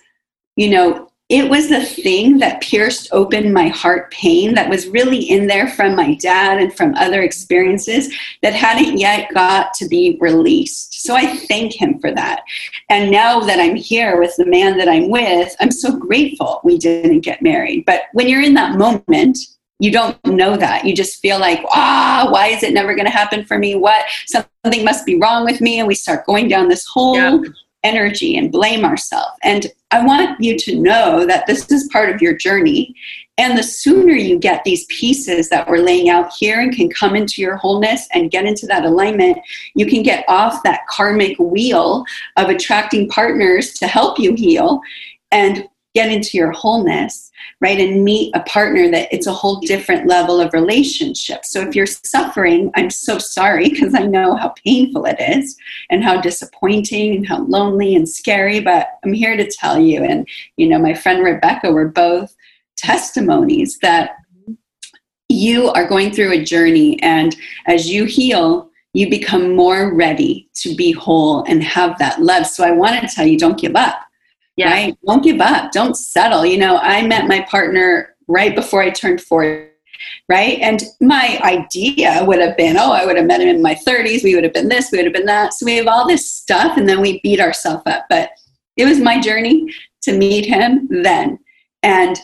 [0.55, 5.19] you know, it was the thing that pierced open my heart pain that was really
[5.19, 8.11] in there from my dad and from other experiences
[8.41, 11.03] that hadn't yet got to be released.
[11.03, 12.41] So I thank him for that.
[12.89, 16.79] And now that I'm here with the man that I'm with, I'm so grateful we
[16.79, 17.85] didn't get married.
[17.85, 19.37] But when you're in that moment,
[19.77, 20.83] you don't know that.
[20.83, 23.75] You just feel like, ah, why is it never going to happen for me?
[23.75, 24.03] What?
[24.25, 25.77] Something must be wrong with me.
[25.77, 27.37] And we start going down this yeah
[27.83, 29.37] energy and blame ourselves.
[29.43, 32.95] And I want you to know that this is part of your journey.
[33.37, 37.15] And the sooner you get these pieces that we're laying out here and can come
[37.15, 39.37] into your wholeness and get into that alignment,
[39.75, 42.03] you can get off that karmic wheel
[42.35, 44.81] of attracting partners to help you heal
[45.31, 47.28] and get into your wholeness,
[47.61, 47.79] right?
[47.79, 51.43] And meet a partner that it's a whole different level of relationship.
[51.43, 55.57] So if you're suffering, I'm so sorry because I know how painful it is
[55.89, 60.03] and how disappointing and how lonely and scary, but I'm here to tell you.
[60.03, 62.33] And, you know, my friend Rebecca were both
[62.77, 64.11] testimonies that
[65.27, 67.35] you are going through a journey and
[67.67, 72.47] as you heal, you become more ready to be whole and have that love.
[72.47, 73.99] So I want to tell you, don't give up
[74.59, 74.71] yeah.
[74.71, 74.97] right?
[75.05, 75.71] Don't give up.
[75.71, 76.45] Don't settle.
[76.45, 79.69] You know, I met my partner right before I turned 40
[80.29, 80.59] right?
[80.59, 84.23] And my idea would have been, oh, I would have met him in my 30s.
[84.23, 85.53] We would have been this, we would have been that.
[85.53, 88.05] So we have all this stuff, and then we beat ourselves up.
[88.09, 88.31] But
[88.77, 91.39] it was my journey to meet him then.
[91.83, 92.17] And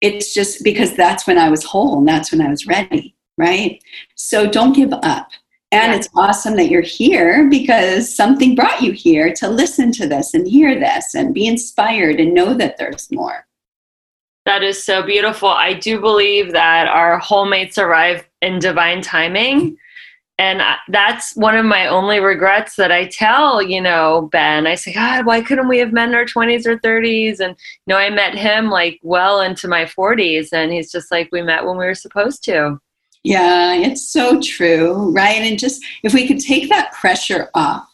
[0.00, 3.82] it's just because that's when I was whole and that's when I was ready, right?
[4.14, 5.28] So don't give up.
[5.72, 10.34] And it's awesome that you're here because something brought you here to listen to this
[10.34, 13.46] and hear this and be inspired and know that there's more.
[14.46, 15.48] That is so beautiful.
[15.48, 19.76] I do believe that our whole mates arrive in divine timing.
[20.38, 24.66] And that's one of my only regrets that I tell, you know, Ben.
[24.66, 27.40] I say, God, why couldn't we have met in our 20s or 30s?
[27.40, 27.54] And,
[27.86, 30.48] you know, I met him like well into my 40s.
[30.52, 32.80] And he's just like, we met when we were supposed to.
[33.22, 35.42] Yeah, it's so true, right?
[35.42, 37.86] And just if we could take that pressure off.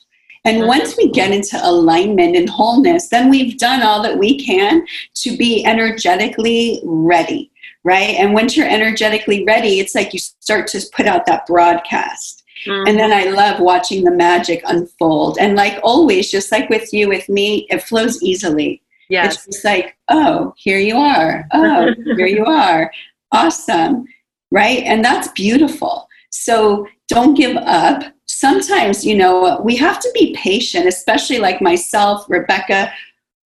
[0.45, 4.87] And once we get into alignment and wholeness, then we've done all that we can
[5.15, 7.51] to be energetically ready,
[7.83, 8.15] right?
[8.15, 12.45] And once you're energetically ready, it's like you start to put out that broadcast.
[12.65, 12.89] Mm-hmm.
[12.89, 15.39] And then I love watching the magic unfold.
[15.41, 18.83] And like always, just like with you, with me, it flows easily.
[19.09, 19.35] Yes.
[19.35, 21.45] It's just like, oh, here you are.
[21.53, 22.93] Oh, here you are.
[23.33, 24.07] Awesome
[24.51, 24.83] right?
[24.85, 26.09] And that's beautiful.
[26.31, 28.05] So don't give up.
[28.27, 32.93] Sometimes, you know, we have to be patient, especially like myself, Rebecca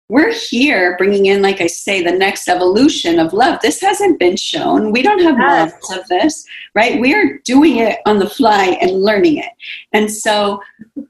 [0.07, 3.59] we're here bringing in, like I say, the next evolution of love.
[3.61, 4.91] This hasn't been shown.
[4.91, 5.97] We don't have yes.
[5.97, 7.01] of this, right?
[7.01, 9.49] We are doing it on the fly and learning it.
[9.93, 10.61] And so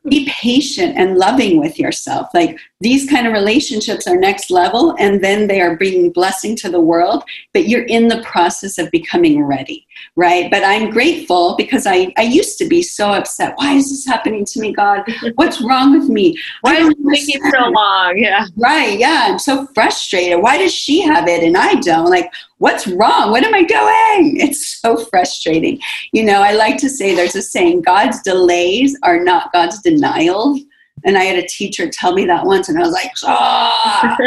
[0.08, 2.30] be patient and loving with yourself.
[2.34, 6.70] Like these kind of relationships are next level, and then they are bringing blessing to
[6.70, 10.52] the world, but you're in the process of becoming ready, right?
[10.52, 13.54] But I'm grateful because I, I used to be so upset.
[13.56, 15.04] Why is this happening to me, God?
[15.34, 16.38] What's wrong with me?
[16.62, 18.18] Why is it taking so long?
[18.18, 18.46] Yeah.
[18.56, 20.42] Right yeah, I'm so frustrated.
[20.42, 22.10] Why does she have it and I don't?
[22.10, 23.32] Like, what's wrong?
[23.32, 24.40] What am I doing?
[24.46, 25.80] It's so frustrating.
[26.12, 30.62] You know, I like to say there's a saying God's delays are not God's denials.
[31.06, 34.18] And I had a teacher tell me that once, and I was like, ah,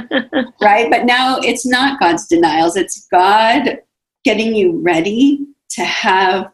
[0.60, 0.90] right?
[0.90, 3.78] But now it's not God's denials, it's God
[4.24, 6.50] getting you ready to have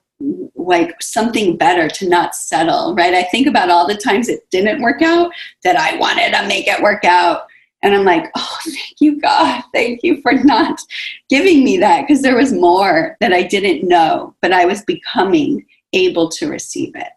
[0.54, 4.80] like something better to not settle right i think about all the times it didn't
[4.80, 5.32] work out
[5.64, 7.48] that i wanted to make it work out
[7.82, 9.62] and I'm like, oh, thank you, God.
[9.74, 10.80] Thank you for not
[11.28, 15.66] giving me that because there was more that I didn't know, but I was becoming
[15.92, 17.08] able to receive it.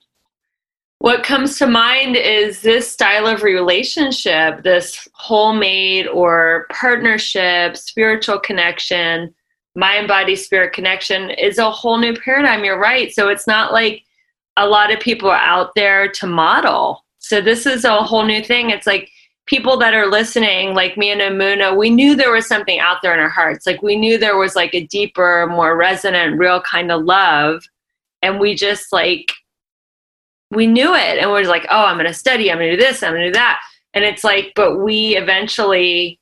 [1.05, 9.31] What comes to mind is this style of relationship, this whole-mate or partnership, spiritual connection,
[9.75, 12.63] mind body spirit connection is a whole new paradigm.
[12.63, 13.13] You're right.
[13.13, 14.03] So it's not like
[14.57, 17.05] a lot of people are out there to model.
[17.19, 18.71] So this is a whole new thing.
[18.71, 19.11] It's like
[19.45, 23.13] people that are listening, like me and Emunah, we knew there was something out there
[23.13, 23.67] in our hearts.
[23.67, 27.63] Like we knew there was like a deeper, more resonant, real kind of love.
[28.23, 29.31] And we just like,
[30.51, 31.19] we knew it.
[31.19, 32.51] And we're like, oh, I'm going to study.
[32.51, 33.03] I'm going to do this.
[33.03, 33.59] I'm going to do that.
[33.93, 36.19] And it's like, but we eventually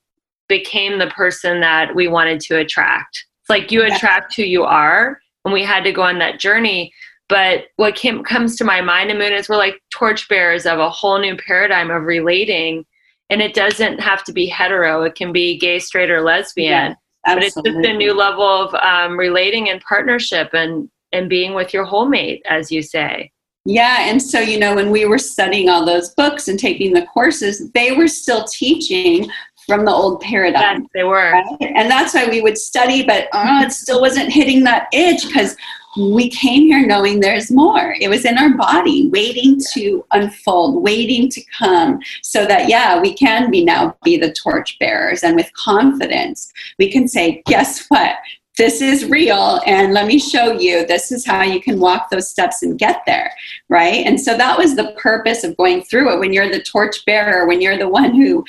[0.48, 3.26] became the person that we wanted to attract.
[3.42, 5.20] It's like you attract who you are.
[5.46, 6.94] And we had to go on that journey.
[7.28, 11.20] But what came, comes to my mind, Emunah, is we're like torchbearers of a whole
[11.20, 12.86] new paradigm of relating
[13.34, 16.96] and it doesn't have to be hetero it can be gay straight or lesbian yeah,
[17.26, 21.74] but it's just a new level of um, relating and partnership and and being with
[21.74, 23.32] your whole mate as you say
[23.66, 27.06] Yeah, and so you know, when we were studying all those books and taking the
[27.06, 29.30] courses, they were still teaching
[29.66, 30.82] from the old paradigm.
[30.82, 31.32] Yes, they were.
[31.32, 31.58] Right?
[31.62, 35.56] And that's why we would study, but uh, it still wasn't hitting that itch because
[35.96, 37.96] we came here knowing there's more.
[38.02, 43.14] It was in our body, waiting to unfold, waiting to come, so that, yeah, we
[43.14, 45.24] can be now be the torch bearers.
[45.24, 48.16] And with confidence, we can say, guess what?
[48.58, 50.86] This is real, and let me show you.
[50.86, 53.32] This is how you can walk those steps and get there,
[53.68, 54.06] right?
[54.06, 56.20] And so that was the purpose of going through it.
[56.20, 58.46] When you're the torch bearer, when you're the one who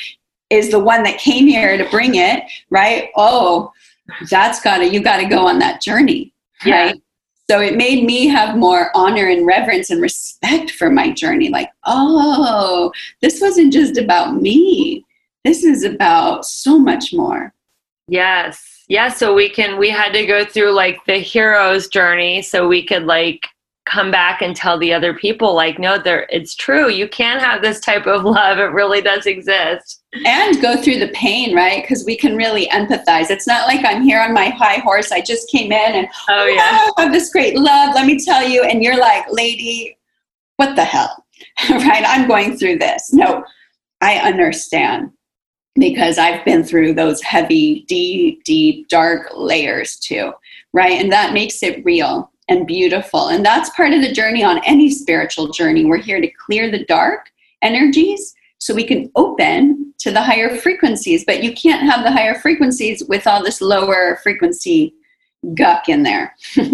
[0.50, 3.08] is the one that came here to bring it, right?
[3.16, 3.72] Oh,
[4.30, 6.84] that's got to, you got to go on that journey, Yeah.
[6.86, 7.02] right?
[7.50, 11.50] So it made me have more honor and reverence and respect for my journey.
[11.50, 12.90] Like, oh,
[13.20, 15.04] this wasn't just about me.
[15.44, 17.52] This is about so much more.
[18.08, 18.73] Yes.
[18.88, 19.08] Yeah.
[19.08, 23.04] So we can, we had to go through like the hero's journey so we could
[23.04, 23.40] like
[23.86, 26.88] come back and tell the other people, like, no, there, it's true.
[26.88, 28.58] You can have this type of love.
[28.58, 30.02] It really does exist.
[30.24, 31.82] And go through the pain, right?
[31.82, 33.30] Because we can really empathize.
[33.30, 35.12] It's not like I'm here on my high horse.
[35.12, 36.88] I just came in and Oh, yeah.
[36.96, 37.94] I have this great love.
[37.94, 38.62] Let me tell you.
[38.62, 39.98] And you're like, lady,
[40.56, 41.24] what the hell?
[41.70, 42.04] right?
[42.06, 43.12] I'm going through this.
[43.12, 43.44] No,
[44.00, 45.10] I understand
[45.76, 50.32] because I've been through those heavy, deep, deep, dark layers too.
[50.72, 51.00] Right.
[51.00, 53.28] And that makes it real and beautiful.
[53.28, 55.84] And that's part of the journey on any spiritual journey.
[55.84, 57.30] We're here to clear the dark
[57.62, 61.24] energies so we can open to the higher frequencies.
[61.24, 64.94] But you can't have the higher frequencies with all this lower frequency
[65.54, 66.34] guck in there.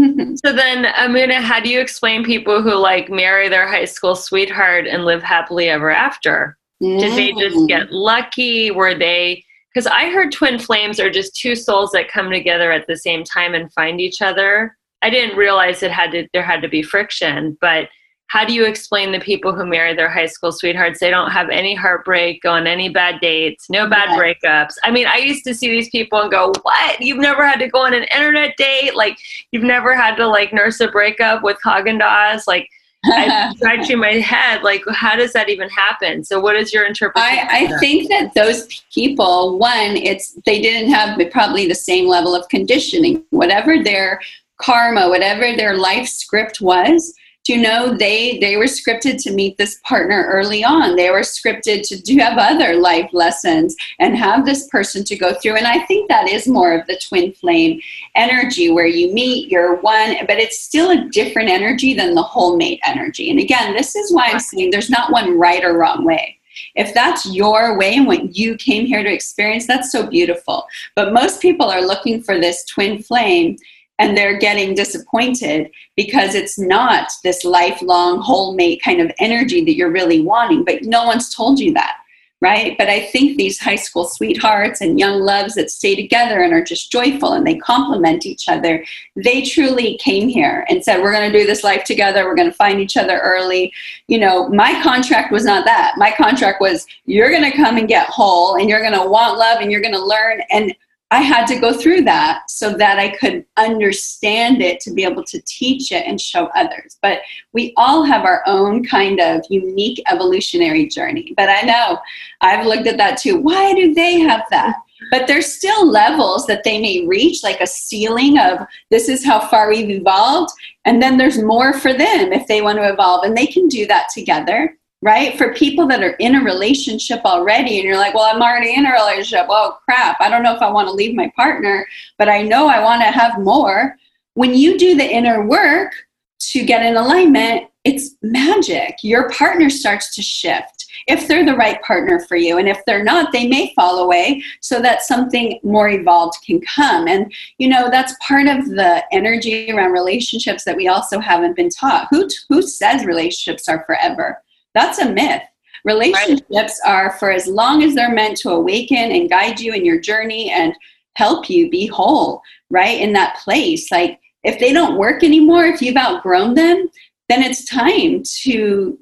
[0.44, 4.86] So then, Emunah, how do you explain people who like marry their high school sweetheart
[4.86, 6.56] and live happily ever after?
[6.80, 8.70] Did they just get lucky?
[8.70, 9.44] Were they?
[9.72, 13.22] Because I heard twin flames are just two souls that come together at the same
[13.22, 14.76] time and find each other.
[15.02, 16.26] I didn't realize it had to.
[16.32, 17.56] There had to be friction.
[17.60, 17.88] But
[18.26, 21.00] how do you explain the people who marry their high school sweethearts?
[21.00, 24.16] They don't have any heartbreak, go on any bad dates, no bad Yeah.
[24.18, 24.74] breakups.
[24.84, 27.00] I mean, I used to see these people and go, "What?
[27.00, 28.94] You've never had to go on an internet date?
[28.94, 29.18] Like
[29.52, 32.46] you've never had to like nurse a breakup with Haagen Dazs?
[32.46, 32.68] Like."
[33.04, 34.62] I'm scratching my head.
[34.62, 36.24] Like, how does that even happen?
[36.24, 37.46] So, what is your interpretation?
[37.50, 42.34] I, I think that those people, one, it's they didn't have probably the same level
[42.34, 43.24] of conditioning.
[43.30, 44.20] Whatever their
[44.58, 47.14] karma, whatever their life script was,
[47.50, 50.94] you know they they were scripted to meet this partner early on.
[50.94, 55.34] They were scripted to do have other life lessons and have this person to go
[55.34, 55.56] through.
[55.56, 57.80] And I think that is more of the twin flame
[58.20, 62.56] energy where you meet, you're one, but it's still a different energy than the whole
[62.56, 63.30] mate energy.
[63.30, 66.38] And again, this is why I'm saying there's not one right or wrong way.
[66.74, 70.66] If that's your way and what you came here to experience, that's so beautiful.
[70.94, 73.56] But most people are looking for this twin flame
[73.98, 79.76] and they're getting disappointed because it's not this lifelong whole mate kind of energy that
[79.76, 80.64] you're really wanting.
[80.64, 81.98] But no one's told you that,
[82.40, 82.76] right?
[82.78, 86.64] But I think these high school sweethearts and young loves that stay together and are
[86.64, 91.30] just joyful and they complement each other, they truly came here and said, We're going
[91.30, 92.24] to do this life together.
[92.24, 93.72] We're going to find each other early.
[94.08, 95.94] You know, my contract was not that.
[95.98, 99.38] My contract was, You're going to come and get whole and you're going to want
[99.38, 100.40] love and you're going to learn.
[100.50, 100.74] And
[101.12, 105.24] I had to go through that so that I could understand it to be able
[105.24, 106.98] to teach it and show others.
[107.02, 107.20] But
[107.52, 111.34] we all have our own kind of unique evolutionary journey.
[111.36, 111.98] But I know
[112.40, 113.38] I've looked at that too.
[113.40, 114.76] Why do they have that?
[115.10, 118.58] But there's still levels that they may reach, like a ceiling of
[118.90, 120.52] this is how far we've evolved.
[120.84, 123.24] And then there's more for them if they want to evolve.
[123.24, 125.36] And they can do that together right?
[125.38, 128.86] For people that are in a relationship already, and you're like, well, I'm already in
[128.86, 129.46] a relationship.
[129.48, 130.20] Oh, crap.
[130.20, 131.86] I don't know if I want to leave my partner,
[132.18, 133.96] but I know I want to have more.
[134.34, 135.92] When you do the inner work
[136.40, 138.96] to get in alignment, it's magic.
[139.02, 142.58] Your partner starts to shift if they're the right partner for you.
[142.58, 147.08] And if they're not, they may fall away so that something more evolved can come.
[147.08, 151.70] And, you know, that's part of the energy around relationships that we also haven't been
[151.70, 152.08] taught.
[152.10, 154.42] Who, who says relationships are forever?
[154.74, 155.42] That's a myth.
[155.84, 159.98] Relationships are for as long as they're meant to awaken and guide you in your
[159.98, 160.74] journey and
[161.14, 163.00] help you be whole, right?
[163.00, 163.90] In that place.
[163.90, 166.88] Like if they don't work anymore, if you've outgrown them,
[167.28, 168.98] then it's time to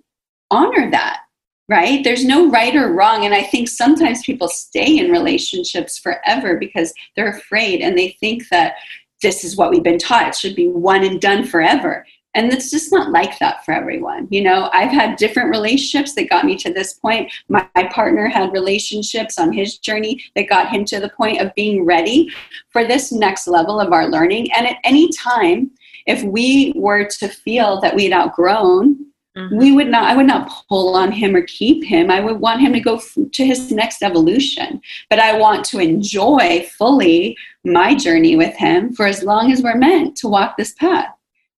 [0.50, 1.20] honor that,
[1.68, 2.02] right?
[2.04, 3.24] There's no right or wrong.
[3.24, 8.48] And I think sometimes people stay in relationships forever because they're afraid and they think
[8.50, 8.74] that
[9.20, 10.28] this is what we've been taught.
[10.28, 12.06] It should be one and done forever
[12.38, 14.70] and it's just not like that for everyone you know?
[14.72, 17.32] I've had different relationships that got me to this point.
[17.48, 21.54] My, my, partner had relationships on his journey that got him to the point of
[21.54, 22.30] being ready
[22.70, 24.52] for this next level of our learning.
[24.52, 25.70] And at any time
[26.06, 29.58] if we were to feel that we'd outgrown Mhm.
[29.58, 32.10] we would not i would not pull on him or keep him.
[32.10, 34.80] I would want him to go f- to his next evolution.
[35.10, 39.76] But i want to enjoy fully my journey with him for as long as we're
[39.76, 41.08] meant to walk this path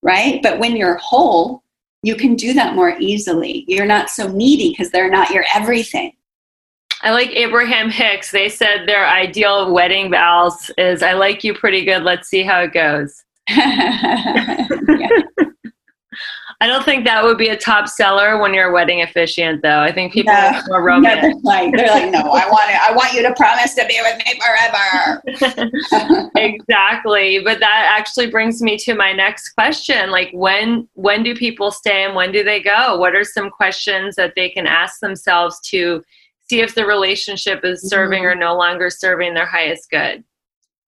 [0.02, 1.62] right but when you're whole
[2.02, 6.12] you can do that more easily you're not so needy because they're not your everything
[7.02, 8.30] I like Abraham Hicks.
[8.30, 12.02] They said their ideal wedding vows is I like you pretty good.
[12.02, 13.24] Let's see how it goes.
[13.48, 14.66] yeah.
[16.62, 19.80] I don't think that would be a top seller when you're a wedding officiant, though.
[19.80, 20.40] I think people No.
[20.40, 21.22] are more No, romantic.
[21.22, 22.76] they're like they're like no i want it.
[22.82, 25.70] I want you to promise to be with me forever.
[26.36, 27.40] Exactly.
[27.42, 30.10] But that actually brings me to my next question.
[30.10, 32.98] Like when when do people stay and when do they go?
[32.98, 36.02] What are some questions that they can ask themselves to
[36.48, 38.32] see if the relationship is serving mm-hmm.
[38.32, 40.24] or no longer serving their highest good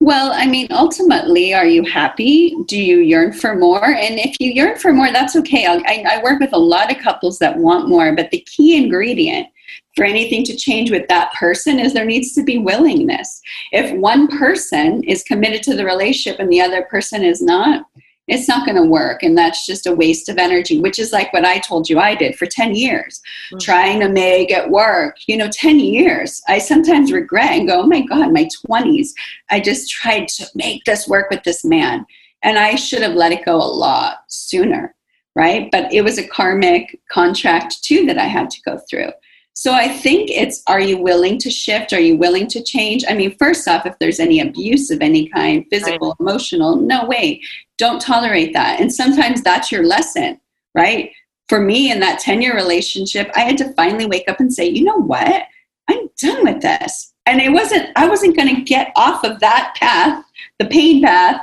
[0.03, 2.57] Well, I mean, ultimately, are you happy?
[2.65, 3.85] Do you yearn for more?
[3.85, 5.65] And if you yearn for more, that's okay.
[5.65, 9.47] I, I, work with a lot of couples that want more, but the key ingredient
[9.95, 13.41] for anything to change with that person is there needs to be willingness.
[13.71, 17.85] If one person is committed to the relationship and the other person is not,
[18.27, 19.21] it's not going to work.
[19.21, 22.15] And that's just a waste of energy, which is like what I told you I
[22.15, 23.21] did for 10 years,
[23.51, 23.59] Mhm.
[23.59, 25.17] trying to make it work.
[25.27, 26.41] You know, 10 years.
[26.47, 29.13] I sometimes regret and go, oh my God, my 20s,
[29.49, 32.05] I just tried to make this work with this man.
[32.43, 34.95] And I should have let it go a lot sooner,
[35.35, 35.69] right?
[35.71, 39.11] But it was a karmic contract too that I had to go through.
[39.55, 41.93] So I think it's are you willing to shift?
[41.93, 43.05] Are you willing to change?
[43.07, 47.39] I mean, first off, if there's any abuse of any kind, physical, emotional, no way.
[47.77, 48.79] Don't tolerate that.
[48.79, 50.39] And sometimes that's your lesson,
[50.75, 51.11] right?
[51.49, 54.67] For me in that 10 year relationship, I had to finally wake up and say,
[54.67, 55.43] you know what?
[55.89, 57.13] I'm done with this.
[57.25, 60.23] And it wasn't, I wasn't going to get off of that path,
[60.59, 61.41] the pain path,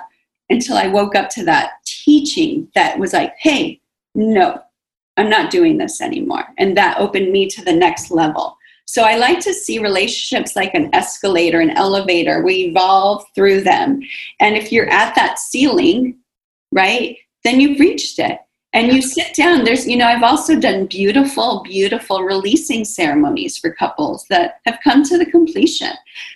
[0.51, 3.81] until I woke up to that teaching that was like, hey,
[4.15, 4.61] no,
[5.17, 6.45] I'm not doing this anymore.
[6.59, 8.57] And that opened me to the next level.
[8.87, 12.43] So I like to see relationships like an escalator, an elevator.
[12.43, 14.01] We evolve through them.
[14.41, 16.19] And if you're at that ceiling,
[16.73, 18.39] right, then you've reached it.
[18.73, 19.65] And you sit down.
[19.65, 25.03] There's, you know, I've also done beautiful, beautiful releasing ceremonies for couples that have come
[25.05, 25.91] to the completion.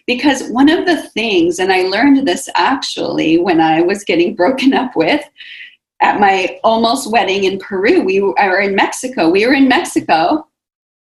[0.09, 4.75] Because one of the things, and I learned this actually when I was getting broken
[4.75, 5.25] up with,
[6.01, 9.31] at my almost wedding in Peru, we were in Mexico.
[9.31, 10.49] We were in Mexico.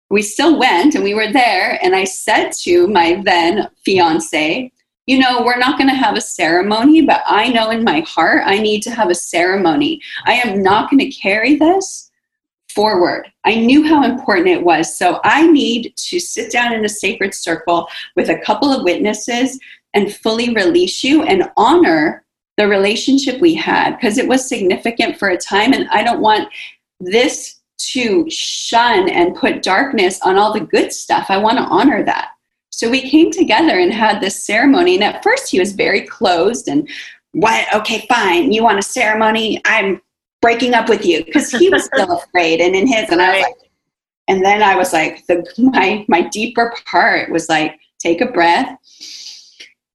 [0.09, 1.79] We still went and we were there.
[1.83, 4.73] And I said to my then fiance,
[5.11, 8.43] you know, we're not going to have a ceremony, but I know in my heart
[8.45, 10.01] I need to have a ceremony.
[10.25, 12.13] I am not going to carry this
[12.73, 13.27] forward.
[13.45, 14.97] I knew how important it was.
[14.97, 19.59] So I need to sit down in a sacred circle with a couple of witnesses
[19.95, 22.25] and fully release you and honor
[22.57, 25.73] the relationship we had because it was significant for a time.
[25.73, 26.49] And I don't want
[27.01, 27.59] this
[27.95, 31.27] to shun and put darkness on all the good stuff.
[31.31, 32.31] I want to honor that.
[32.81, 34.95] So we came together and had this ceremony.
[34.95, 36.89] And at first, he was very closed and,
[37.33, 37.66] what?
[37.74, 38.53] Okay, fine.
[38.53, 39.61] You want a ceremony?
[39.66, 40.01] I'm
[40.41, 43.11] breaking up with you because he was still afraid and in his.
[43.11, 43.70] And I was like,
[44.28, 48.74] and then I was like, the, my, my deeper part was like, take a breath.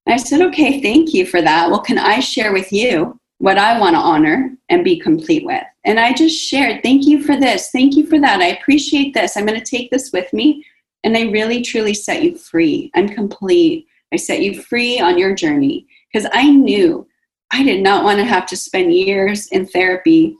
[0.07, 1.71] I said, okay, thank you for that.
[1.71, 5.63] Well, can I share with you what I want to honor and be complete with?
[5.86, 7.71] And I just shared, thank you for this.
[7.71, 8.41] Thank you for that.
[8.41, 9.36] I appreciate this.
[9.36, 10.63] I'm going to take this with me.
[11.06, 12.91] And I really, truly set you free.
[12.95, 13.88] I'm complete.
[14.12, 17.08] I set you free on your journey because I knew
[17.51, 20.36] I did not want to have to spend years in therapy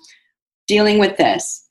[0.68, 1.70] dealing with this.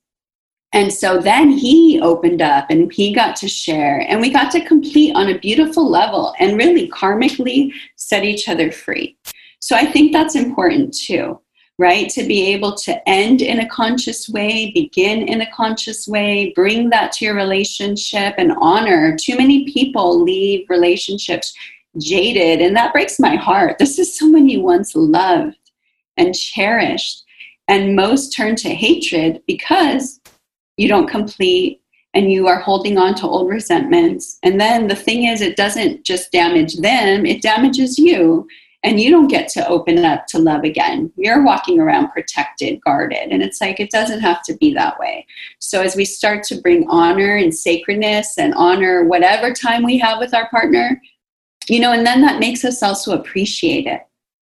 [0.72, 4.64] And so then he opened up and he got to share, and we got to
[4.64, 9.16] complete on a beautiful level and really karmically set each other free.
[9.60, 11.40] So I think that's important too,
[11.78, 12.08] right?
[12.10, 16.90] To be able to end in a conscious way, begin in a conscious way, bring
[16.90, 19.16] that to your relationship and honor.
[19.16, 21.52] Too many people leave relationships
[21.98, 23.78] jaded, and that breaks my heart.
[23.78, 25.58] This is someone you once loved
[26.16, 27.24] and cherished,
[27.66, 30.20] and most turn to hatred because
[30.76, 31.80] you don't complete
[32.14, 34.38] and you are holding on to old resentments.
[34.44, 38.46] And then the thing is, it doesn't just damage them, it damages you.
[38.84, 41.10] And you don't get to open up to love again.
[41.16, 43.30] You're walking around protected, guarded.
[43.30, 45.26] And it's like, it doesn't have to be that way.
[45.58, 50.18] So, as we start to bring honor and sacredness and honor whatever time we have
[50.18, 51.00] with our partner,
[51.68, 54.02] you know, and then that makes us also appreciate it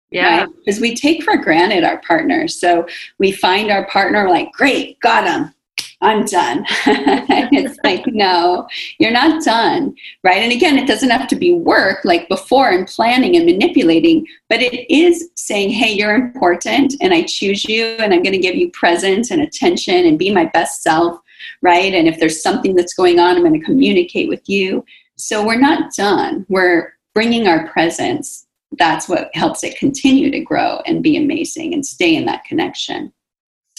[0.09, 0.47] Yeah.
[0.57, 2.47] because we take for granted our partner.
[2.47, 2.87] So
[3.19, 5.53] we find our partner like, great, got him.
[6.01, 6.65] I'm done.
[6.87, 9.95] it's like, no, you're not done.
[10.23, 10.41] Right.
[10.41, 14.61] And again, it doesn't have to be work like before and planning and manipulating, but
[14.61, 18.55] it is saying, hey, you're important and I choose you and I'm going to give
[18.55, 21.21] you presence and attention and be my best self
[21.61, 21.93] right?
[21.93, 24.85] And if there's something that's going on, I'm going to communicate with you.
[25.15, 26.45] So we're not done.
[26.49, 28.47] We're bringing our presence.
[28.77, 33.11] That's what helps it continue to grow and be amazing and stay in that connection.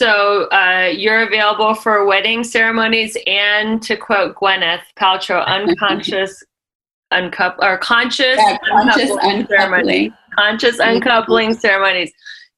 [0.03, 6.43] So uh, you're available for wedding ceremonies and, to quote Gwyneth Paltrow, unconscious
[7.13, 10.11] uncoupling or conscious, Yeah, conscious uncoupling ceremonies.
[10.11, 10.13] uncoupling.
[10.37, 12.13] Conscious uncoupling ceremonies.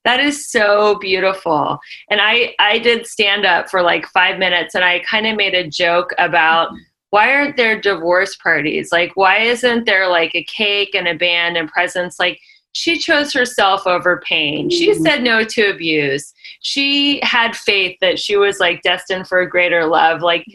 [0.05, 1.77] That is so beautiful.
[2.09, 5.53] And I I did stand up for like five minutes, and I kind of made
[5.53, 6.71] a joke about
[7.11, 8.91] why aren't there divorce parties?
[8.91, 12.19] Like, why isn't there like a cake and a band and presents?
[12.19, 12.39] Like,
[12.75, 14.69] she chose herself over pain.
[14.69, 15.01] She Mhm.
[15.01, 16.33] said no to abuse.
[16.61, 20.21] She had faith that she was like destined for a greater love.
[20.21, 20.45] Like,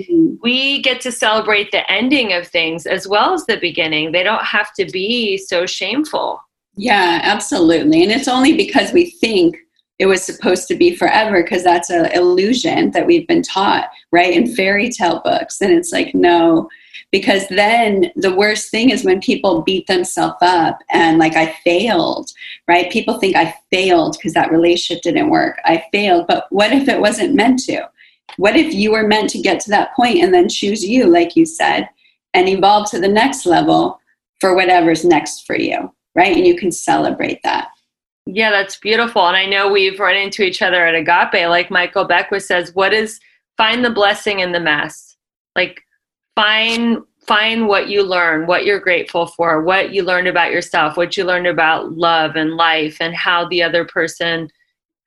[0.43, 4.13] we get to celebrate the ending of things as well as the beginning.
[4.13, 6.43] They don't have to be so shameful.
[6.77, 8.03] Yeah, absolutely.
[8.03, 9.57] And it's only because we think
[9.99, 14.35] it was supposed to be forever because that's an illusion that we've been taught, right?
[14.35, 15.63] In fairy tale books.
[15.63, 16.69] And it's like, no,
[17.13, 22.31] because then the worst thing is when people beat themselves up and like, I failed,
[22.69, 22.91] right?
[22.91, 25.61] People think I failed because that relationship didn't work.
[25.65, 26.27] I failed.
[26.27, 27.89] But what if it wasn't meant to?
[28.37, 31.35] What if you were meant to get to that point and then choose you, like
[31.35, 31.89] you said,
[32.33, 34.01] and evolve to the next level
[34.41, 35.93] for whatever's next for you?
[36.15, 36.37] right?
[36.37, 37.69] And you can celebrate that.
[38.27, 39.27] Yeah, that's beautiful.
[39.27, 41.49] And I know we've run into each other at Agape.
[41.49, 43.19] Like Michael Beckwith says, what is
[43.57, 45.17] find the blessing in the mess?
[45.57, 45.83] Like
[46.41, 51.17] find find what you learn, what you're grateful for, what you learned about yourself, what
[51.17, 54.49] you learned about love and life and how the other person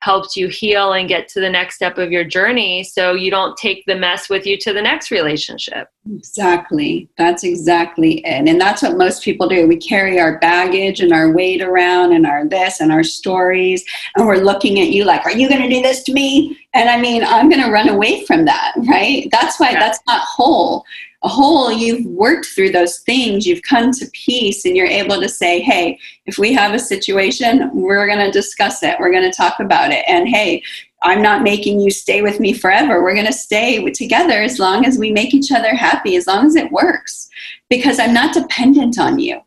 [0.03, 3.55] helped you heal and get to the next step of your journey so you don't
[3.55, 5.87] take the mess with you to the next relationship.
[6.13, 7.09] Exactly.
[7.17, 8.47] That's exactly it.
[8.47, 9.65] And that's what most people do.
[9.65, 13.83] We carry our baggage and our weight around and our this and our stories.
[14.15, 16.57] And we're looking at you like, are you going to do this to me?
[16.73, 19.29] And I mean, I'm going to run away from that, right?
[19.31, 19.79] That's why Yeah.
[19.79, 20.83] that's not whole.
[21.23, 25.29] A whole, you've worked through those things, you've come to peace, and you're able to
[25.29, 28.97] say, hey, if we have a situation, we're going to discuss it.
[28.99, 30.03] We're going to talk about it.
[30.05, 30.61] And hey,
[31.01, 33.01] I'm not making you stay with me forever.
[33.01, 36.45] We're going to stay together as long as we make each other happy, as long
[36.45, 37.29] as it works.
[37.69, 39.41] Because I'm not dependent on you,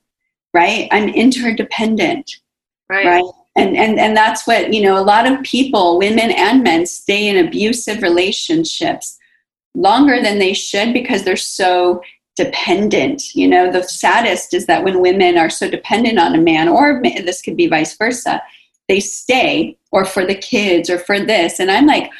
[0.55, 0.89] right?
[0.93, 2.37] I'm interdependent,
[2.89, 3.07] Right.
[3.07, 3.24] right?
[3.57, 7.29] And, and, and that's what, you know, a lot of people, women and men, stay
[7.29, 9.18] in abusive relationships
[9.77, 12.01] longer than they should because they're so
[12.35, 13.35] dependent.
[13.35, 17.03] You know, the saddest is that when women are so dependent on a man, or
[17.03, 18.43] this could be vice versa,
[18.89, 21.59] they stay or for the kids or for this.
[21.59, 22.11] And I'm like,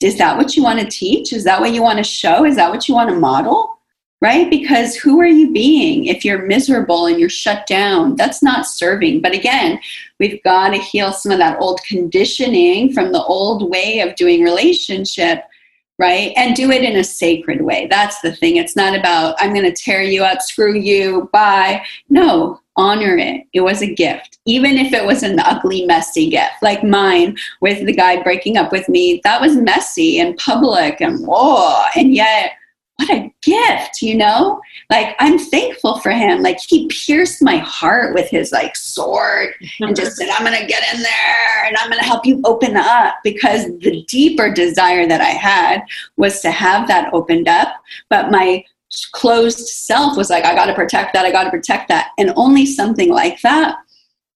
[0.00, 1.32] is that what you want to teach?
[1.32, 2.44] Is that what you want to show?
[2.44, 3.78] Is that what you want to model?
[4.20, 4.48] Right?
[4.48, 8.14] Because who are you being if you're miserable and you're shut down?
[8.14, 9.20] That's not serving.
[9.20, 9.80] But again,
[10.20, 14.44] we've got to heal some of that old conditioning from the old way of doing
[14.44, 15.42] relationship
[15.98, 16.32] right?
[16.36, 17.86] And do it in a sacred way.
[17.90, 18.56] That's the thing.
[18.56, 21.84] It's not about, I'm going to tear you up, screw you, bye.
[22.08, 23.44] No, honor it.
[23.52, 24.38] It was a gift.
[24.46, 28.72] Even if it was an ugly, messy gift, like mine with the guy breaking up
[28.72, 31.84] with me, that was messy and public and whoa.
[31.94, 32.52] And yet,
[33.02, 34.60] what a gift, you know?
[34.90, 36.42] Like, I'm thankful for him.
[36.42, 40.66] Like, he pierced my heart with his like sword and just said, I'm going to
[40.66, 45.06] get in there and I'm going to help you open up because the deeper desire
[45.06, 45.82] that I had
[46.16, 47.82] was to have that opened up.
[48.08, 48.64] But my
[49.12, 51.24] closed self was like, I got to protect that.
[51.24, 52.10] I got to protect that.
[52.18, 53.76] And only something like that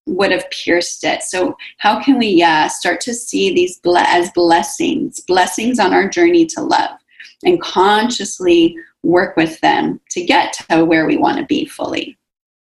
[0.07, 1.23] would have pierced it.
[1.25, 6.09] So, how can we, yeah, start to see these ble- as blessings, blessings on our
[6.09, 6.97] journey to love
[7.47, 12.19] and consciously work with them to get to where we want to be fully?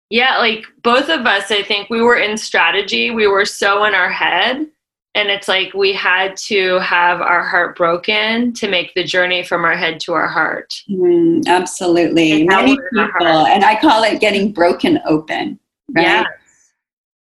[0.10, 3.12] Yeah, like both of us, I think we were in strategy.
[3.12, 4.68] We were so in our head.
[5.14, 9.66] And it's like we had to have our heart broken to make the journey from
[9.66, 10.74] our head to our heart.
[10.90, 12.32] Mm, absolutely.
[12.32, 15.60] And Many we're in our people, and I call it getting broken open.
[15.94, 16.04] Right?
[16.04, 16.24] Yeah.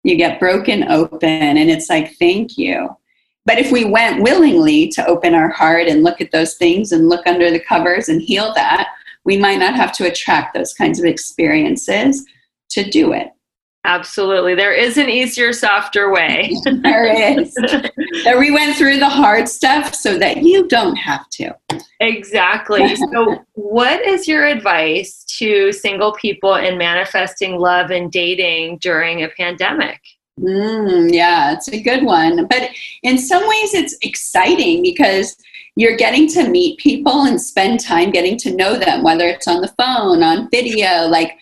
[0.03, 2.95] You get broken open, and it's like, thank you.
[3.49, 7.09] But if we went willingly to open our heart and look at those things and
[7.09, 8.89] look under the covers and heal that,
[9.25, 12.23] we might not have to attract those kinds of experiences
[12.69, 13.29] to do it.
[13.85, 14.53] Absolutely.
[14.53, 16.51] There is an easier, softer way.
[16.83, 17.55] There is.
[17.55, 21.57] That we went through the hard stuff so that you don't have to.
[21.99, 22.95] exactly.
[23.11, 29.29] So, what is your advice to single people in manifesting love and dating during a
[29.29, 29.99] pandemic?
[30.39, 32.47] Mm, yeah, it's a good one.
[32.47, 32.69] But
[33.03, 35.35] in some ways, it's exciting because
[35.75, 39.61] you're getting to meet people and spend time getting to know them, whether it's on
[39.61, 41.07] the phone, on video.
[41.07, 41.37] Like,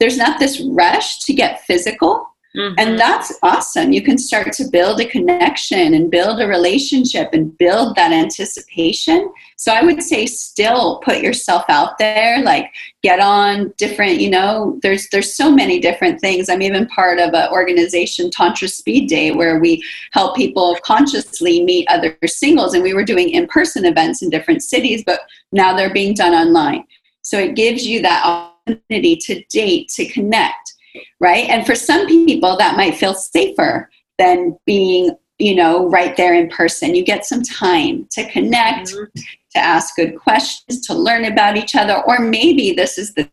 [0.00, 2.26] there's not this rush to get physical,
[2.56, 2.74] Mhm.
[2.78, 3.92] And that's awesome.
[3.92, 9.30] You can start to build a connection and build a relationship and build that anticipation.
[9.56, 14.78] So I would say still put yourself out there, like get on different, you know,
[14.82, 16.48] there's there's so many different things.
[16.48, 19.82] I'm even part of an organization, Tantra Speed Date, where we
[20.12, 22.72] help people consciously meet other singles.
[22.72, 25.20] And we were doing in-person events in different cities, but
[25.52, 26.84] now they're being done online.
[27.20, 30.72] So it gives you that opportunity to date, to connect
[31.20, 31.48] right?
[31.48, 36.48] And for some people, that might feel safer than being, you know, right there in
[36.48, 36.94] person.
[36.94, 39.12] You get some time to connect, Mhm.
[39.54, 43.28] to ask good questions, to learn about each other, or maybe this is the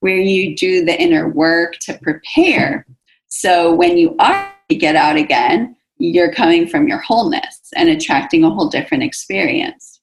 [0.00, 2.84] where you do the inner work to prepare.
[3.28, 8.42] So when you are to get out again, you're coming from your wholeness and attracting
[8.42, 10.00] a whole different experience.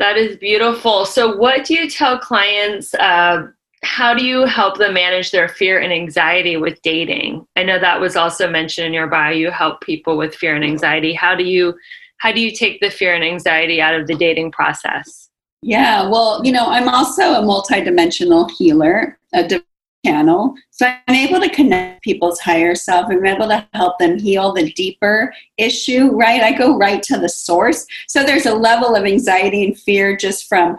[0.00, 1.04] That is beautiful.
[1.04, 2.94] So, what do you tell clients?
[2.94, 3.48] Uh,
[3.84, 7.46] how do you help them manage their fear and anxiety with dating?
[7.56, 9.32] I know that was also mentioned in your bio.
[9.32, 11.12] You help people with fear and anxiety.
[11.12, 11.74] How do you
[12.18, 15.28] how do you take the fear and anxiety out of the dating process?
[15.62, 19.60] Yeah, well, you know, I'm also a multidimensional healer, a
[20.04, 20.54] channel.
[20.70, 23.06] So I'm able to connect people's higher self.
[23.10, 26.42] I'm able to help them heal the deeper issue, right?
[26.42, 27.86] I go right to the source.
[28.06, 30.76] So there's a level of anxiety and fear just from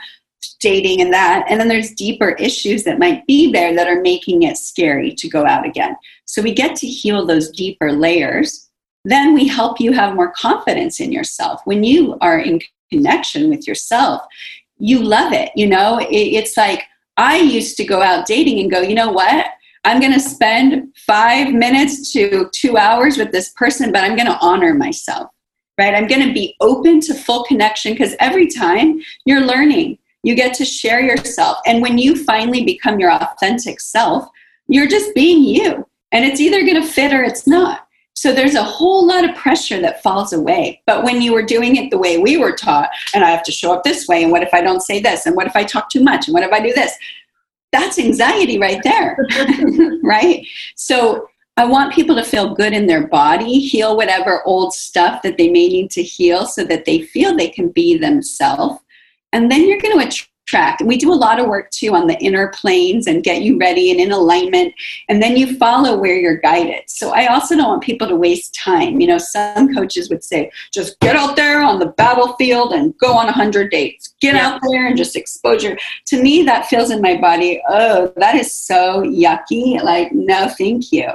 [0.60, 1.46] dating and that.
[1.50, 5.30] And then there's deeper issues that might be there that are making it scary to
[5.30, 5.96] go out again.
[6.26, 8.70] So we get to heal those deeper layers.
[9.04, 11.62] Then we help you have more confidence in yourself.
[11.66, 12.60] When you are in
[12.92, 14.22] connection with yourself,
[14.78, 15.52] you love it.
[15.56, 16.84] You know, it, it's like
[17.18, 19.48] I used to go out dating and go, you know what?
[19.86, 24.28] I'm going to spend five minutes to two hours with this person, but I'm going
[24.28, 25.30] to honor myself,
[25.78, 25.94] right?
[25.94, 30.56] I'm going to be open to full connection because every time you're learning, you get
[30.56, 31.60] to share yourself.
[31.68, 34.28] And when you finally become your authentic self,
[34.68, 35.88] you're just being you.
[36.12, 37.88] And it's either going to fit or it's not.
[38.16, 40.82] So there's a whole lot of pressure that falls away.
[40.88, 43.52] But when you were doing it the way we were taught, and I have to
[43.52, 45.64] show up this way, and what if I don't say this, and what if I
[45.64, 46.94] talk too much, and what if I do this?
[47.72, 49.18] That's anxiety right there,
[50.04, 50.44] right?
[50.76, 55.38] So I want people to feel good in their body, heal whatever old stuff that
[55.38, 58.80] they may need to heal so that they feel they can be themselves.
[59.36, 60.08] And then you're going to
[60.48, 60.82] attract.
[60.82, 63.92] We do a lot of work too on the inner planes and get you ready
[63.92, 64.74] and in alignment.
[65.10, 66.84] And then you follow where you're guided.
[66.88, 69.02] So I also don't want people to waste time.
[69.02, 73.12] You know, some coaches would say, just get out there on the battlefield and go
[73.12, 74.16] on 100 dates.
[74.22, 74.48] Get Yeah.
[74.48, 75.78] out there and just exposure.
[76.06, 79.84] To me, that feels in my body, oh, that is so yucky.
[79.84, 81.10] Like, no, thank you.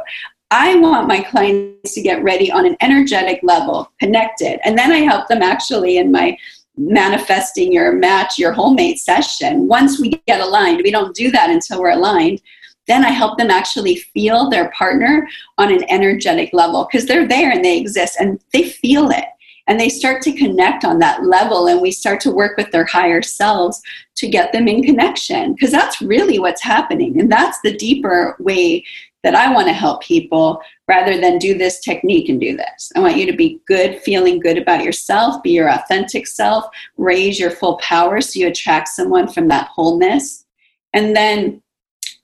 [0.51, 4.59] I want my clients to get ready on an energetic level, connected.
[4.65, 6.37] And then I help them actually in my
[6.77, 9.69] manifesting your match, your whole mate session.
[9.69, 12.41] Once we get aligned, we don't do that until we're aligned.
[12.87, 17.51] Then I help them actually feel their partner on an energetic level because they're there
[17.51, 19.27] and they exist and they feel it.
[19.67, 22.87] And they start to connect on that level, and we start to work with their
[22.87, 23.81] higher selves
[24.17, 27.21] to get them in connection because that's really what's happening.
[27.21, 28.85] And that's the deeper way
[29.23, 32.93] that I want to help people rather than do this technique and do this.
[32.97, 36.65] I want you to be good, feeling good about yourself, be your authentic self,
[36.97, 40.47] raise your full power so you attract someone from that wholeness,
[40.93, 41.63] and then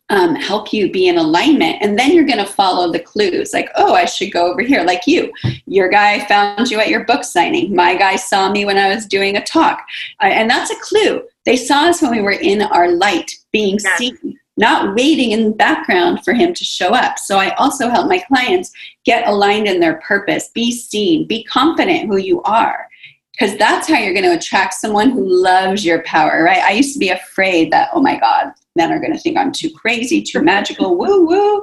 [0.09, 1.79] um, help you be in alignment.
[1.81, 4.85] And then you're going to follow the clues like, oh, I should go over here,
[4.85, 5.33] like you.
[5.67, 7.75] Your guy found you at your book signing.
[7.75, 9.85] My guy saw me when I was doing a talk.
[10.23, 11.23] Uh, and that's a clue.
[11.45, 13.97] They saw us when we were in our light, being Yeah.
[13.97, 17.19] seen not waiting in the background for him to show up.
[17.19, 18.73] So I also help my clients
[19.05, 22.89] get aligned in their purpose, be seen, be confident who you are.
[23.33, 26.63] Because that's how you're going to attract someone who loves your power, right?
[26.63, 29.53] I used to be afraid that, oh my God, men are going to think I'm
[29.53, 31.63] too crazy, too magical, woo woo.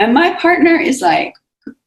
[0.00, 1.34] And my partner is like,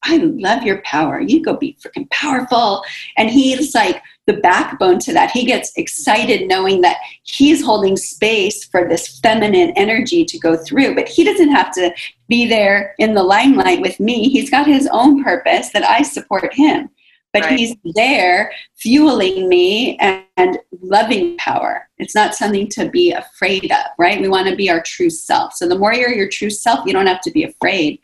[0.06, 1.20] I love your power.
[1.20, 2.84] You go be freaking powerful.
[3.18, 5.32] And he's like the backbone to that.
[5.32, 10.95] He gets excited knowing that he's holding space for this feminine energy to go through,
[10.95, 11.91] but he doesn't have to
[12.28, 14.30] be there in the limelight with me.
[14.30, 16.89] He's got his own purpose that I support him.
[17.34, 17.60] But Right.
[17.60, 21.89] he's there fueling me and, and loving power.
[21.97, 24.22] It's not something to be afraid of, right?
[24.22, 25.53] We want to be our true self.
[25.53, 27.99] So the more you're your true self, you don't have to be afraid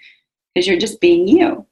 [0.53, 1.65] because you're just being you.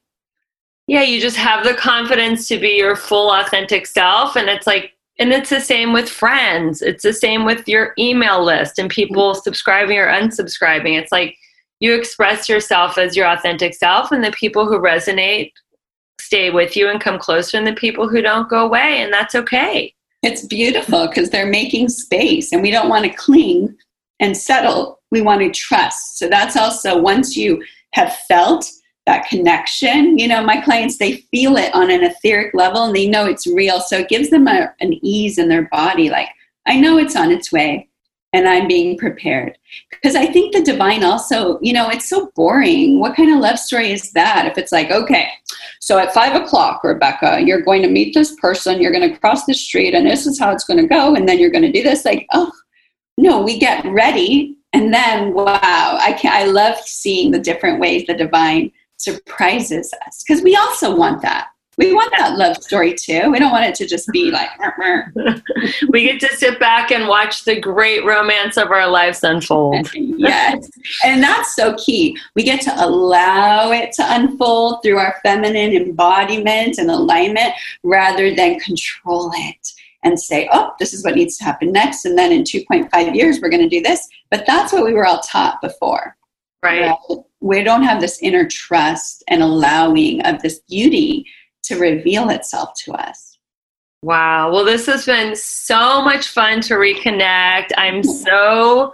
[0.90, 4.36] Yeah, you just have the confidence to be your full authentic self.
[4.36, 6.82] And it's like, and it's the same with friends.
[6.82, 9.42] It's the same with your email list and people mm-hmm.
[9.44, 11.00] subscribing or unsubscribing.
[11.00, 11.38] It's like
[11.80, 15.52] you express yourself as your authentic self, and the people who resonate
[16.20, 19.04] stay with you and come closer, and the people who don't go away.
[19.04, 19.94] And that's okay.
[20.24, 23.78] It's beautiful because they're making space and we don't want to cling
[24.20, 25.02] and settle.
[25.12, 26.18] We want to trust.
[26.18, 27.64] So that's also once you
[27.94, 28.68] have felt
[29.10, 30.20] that connection.
[30.20, 33.47] You know, my clients, they feel it on an etheric level and they know it's
[33.47, 33.80] real.
[33.80, 36.12] So it gives them a, an ease in their body.
[36.12, 36.30] Like,
[36.68, 37.89] I know it's on its way
[38.34, 39.57] and I'm being prepared.
[39.89, 42.99] Because I think the divine also, you know, it's so boring.
[42.99, 44.45] What kind of love story is that?
[44.45, 45.30] If it's like, okay,
[45.82, 49.45] so at five o'clock, Rebecca, you're going to meet this person, you're going to cross
[49.45, 51.72] the street, and this is how it's going to go, and then you're going to
[51.72, 52.05] do this.
[52.05, 52.51] Like, oh,
[53.18, 58.05] no, we get ready, and then wow, I can I love seeing the different ways
[58.05, 61.50] the divine surprises us because we also want that.
[61.80, 63.32] We want that love story too.
[63.32, 64.50] We don't want it to just be like.
[65.89, 69.89] we get to sit back and watch the great romance of our lives unfold.
[69.93, 70.70] yes.
[71.06, 72.18] And that's so key.
[72.36, 78.60] We get to allow it to unfold through our feminine embodiment and alignment rather than
[78.60, 79.72] control it
[80.04, 82.04] and say, oh, this is what needs to happen next.
[82.04, 84.06] And then in 2.5 years, we're going to do this.
[84.30, 86.18] But that's what we were all taught before.
[86.62, 86.93] Right.
[87.42, 91.26] We don't have this inner trust and allowing of this beauty
[91.64, 93.38] to reveal itself to us.
[94.02, 94.52] Wow.
[94.52, 97.72] Well, this has been so much fun to reconnect.
[97.78, 98.94] I'm so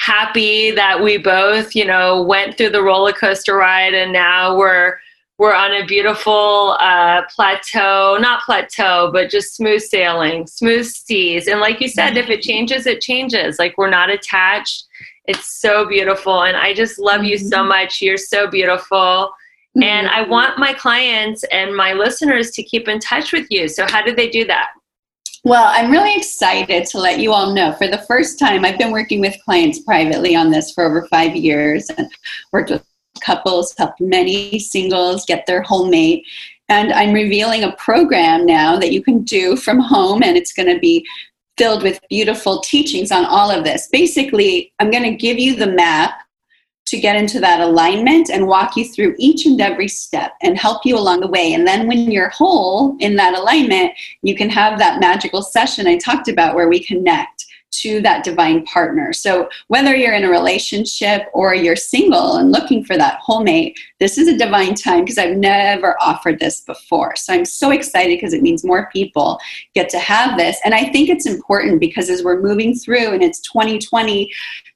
[0.00, 4.98] happy that we both, you know, went through the roller coaster ride and now we're
[5.38, 11.46] we're on a beautiful uh, plateau, not plateau, but just smooth sailing, smooth seas.
[11.46, 13.56] And like you said, if it changes, it changes.
[13.56, 14.87] Like we're not attached.
[15.28, 16.42] It's so beautiful.
[16.44, 17.68] And I just love you so Mm-hmm.
[17.68, 18.02] much.
[18.02, 19.30] You're so beautiful.
[19.80, 23.68] And I want my clients and my listeners to keep in touch with you.
[23.68, 24.70] So, how do they do that?
[25.44, 28.90] Well, I'm really excited to let you all know for the first time, I've been
[28.90, 32.10] working with clients privately on this for over five years and
[32.52, 32.82] worked with
[33.20, 36.24] couples, helped many singles get their whole mate.
[36.68, 40.72] And I'm revealing a program now that you can do from home, and it's going
[40.74, 41.06] to be
[41.58, 43.88] filled with beautiful teachings on all of this.
[43.88, 46.20] Basically, I'm going to give you the map
[46.86, 50.86] to get into that alignment and walk you through each and every step and help
[50.86, 51.52] you along the way.
[51.52, 53.92] And then when you're whole in that alignment,
[54.22, 57.37] you can have that magical session I talked about where we connect
[57.70, 59.12] to that divine partner.
[59.12, 63.78] So whether you're in a relationship or you're single and looking for that whole mate,
[64.00, 67.16] this is a divine time because I've never offered this before.
[67.16, 69.38] So I'm so excited because it means more people
[69.74, 70.58] get to have this.
[70.64, 74.32] And I think it's important because as we're moving through and it's 2020,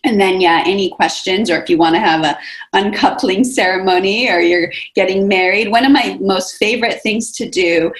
[0.05, 2.39] And then, yeah, any questions, or if you want to have a
[2.73, 7.93] uncoupling ceremony, or you're getting married, one of my most favorite things to do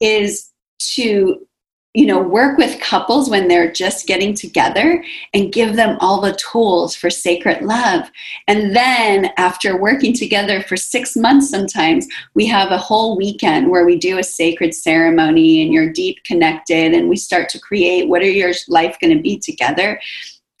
[0.00, 1.46] is to
[1.94, 6.36] you know work with couples when they're just getting together and give them all the
[6.36, 8.08] tools for sacred love.
[8.46, 13.84] And then after working together for six months sometimes we have a whole weekend where
[13.84, 18.22] we do a sacred ceremony and you're deep connected and we start to create what
[18.22, 20.00] are your life going to be together.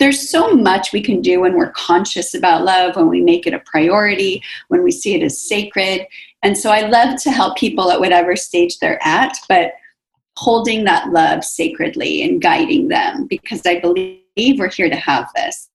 [0.00, 3.54] There's so much we can do when we're conscious about love when we make it
[3.54, 6.08] a priority when we see it as sacred.
[6.42, 9.74] And so i love to help people at whatever stage they're at but
[10.36, 15.68] holding that love sacredly and guiding them because I believe we're here to have this.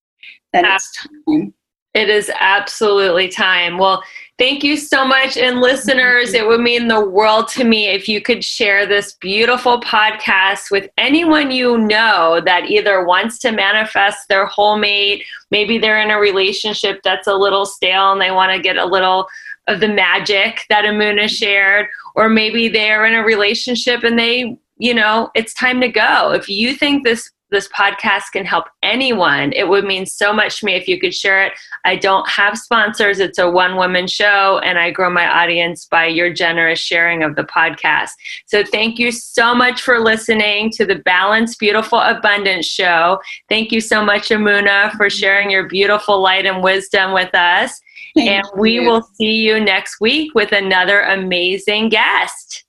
[0.54, 1.54] That it's time.
[1.96, 3.78] It is absolutely time.
[3.78, 4.04] Well,
[4.38, 5.38] thank you so much.
[5.38, 9.80] And listeners, it would mean the world to me if you could share this beautiful
[9.80, 16.02] podcast with anyone you know that either wants to manifest their whole mate, maybe they're
[16.02, 19.26] in a relationship that's a little stale and they want to get a little
[19.68, 24.94] of the magic that Emunah shared, or maybe they're in a relationship and they, you
[24.94, 26.32] know, it's time to go.
[26.32, 30.66] If you think this this podcast can help anyone, it would mean so much to
[30.66, 31.54] me if you could share it.
[31.86, 36.08] I don't have sponsors, it's a one woman show, and I grow my audience by
[36.08, 38.10] your generous sharing of the podcast.
[38.48, 43.20] So thank you so much for listening to the Balanced, Beautiful, Abundance show.
[43.48, 47.80] Thank you so much, Emunah, for sharing your beautiful light and wisdom with us.
[48.16, 52.64] Thank and we will see you next week with another amazing guest.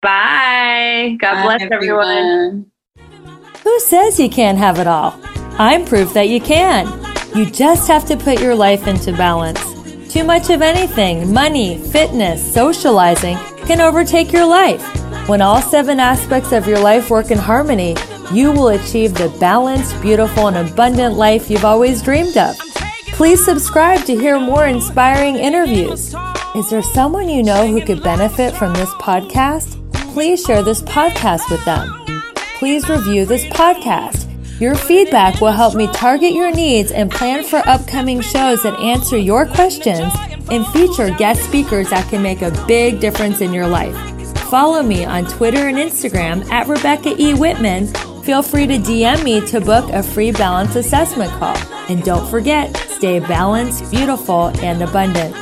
[0.00, 1.16] Bye.
[1.20, 2.70] God Bye, bless everyone.
[3.64, 5.18] Who says you can't have it all?
[5.58, 6.86] I'm proof that you can.
[7.36, 9.60] You just have to put your life into balance.
[10.12, 14.82] Too much of anything, money, fitness, socializing, can overtake your life.
[15.28, 17.96] When all seven aspects of your life work in harmony,
[18.32, 22.56] you will achieve the balanced, beautiful, and abundant life you've always dreamed of.
[23.12, 26.14] Please subscribe to hear more inspiring interviews.
[26.54, 29.74] Is there someone you know who could benefit from this podcast?
[30.12, 31.92] Please share this podcast with them.
[32.58, 34.24] Please review this podcast.
[34.60, 39.16] Your feedback will help me target your needs and plan for upcoming shows that answer
[39.16, 40.12] your questions
[40.50, 43.94] and feature guest speakers that can make a big difference in your life.
[44.48, 47.34] Follow me on Twitter and Instagram at Rebecca E.
[47.34, 47.86] Whitman.
[48.22, 51.56] Feel free to DM me to book a free balance assessment call.
[51.88, 55.32] And don't forget, stay balanced, beautiful, and abundant.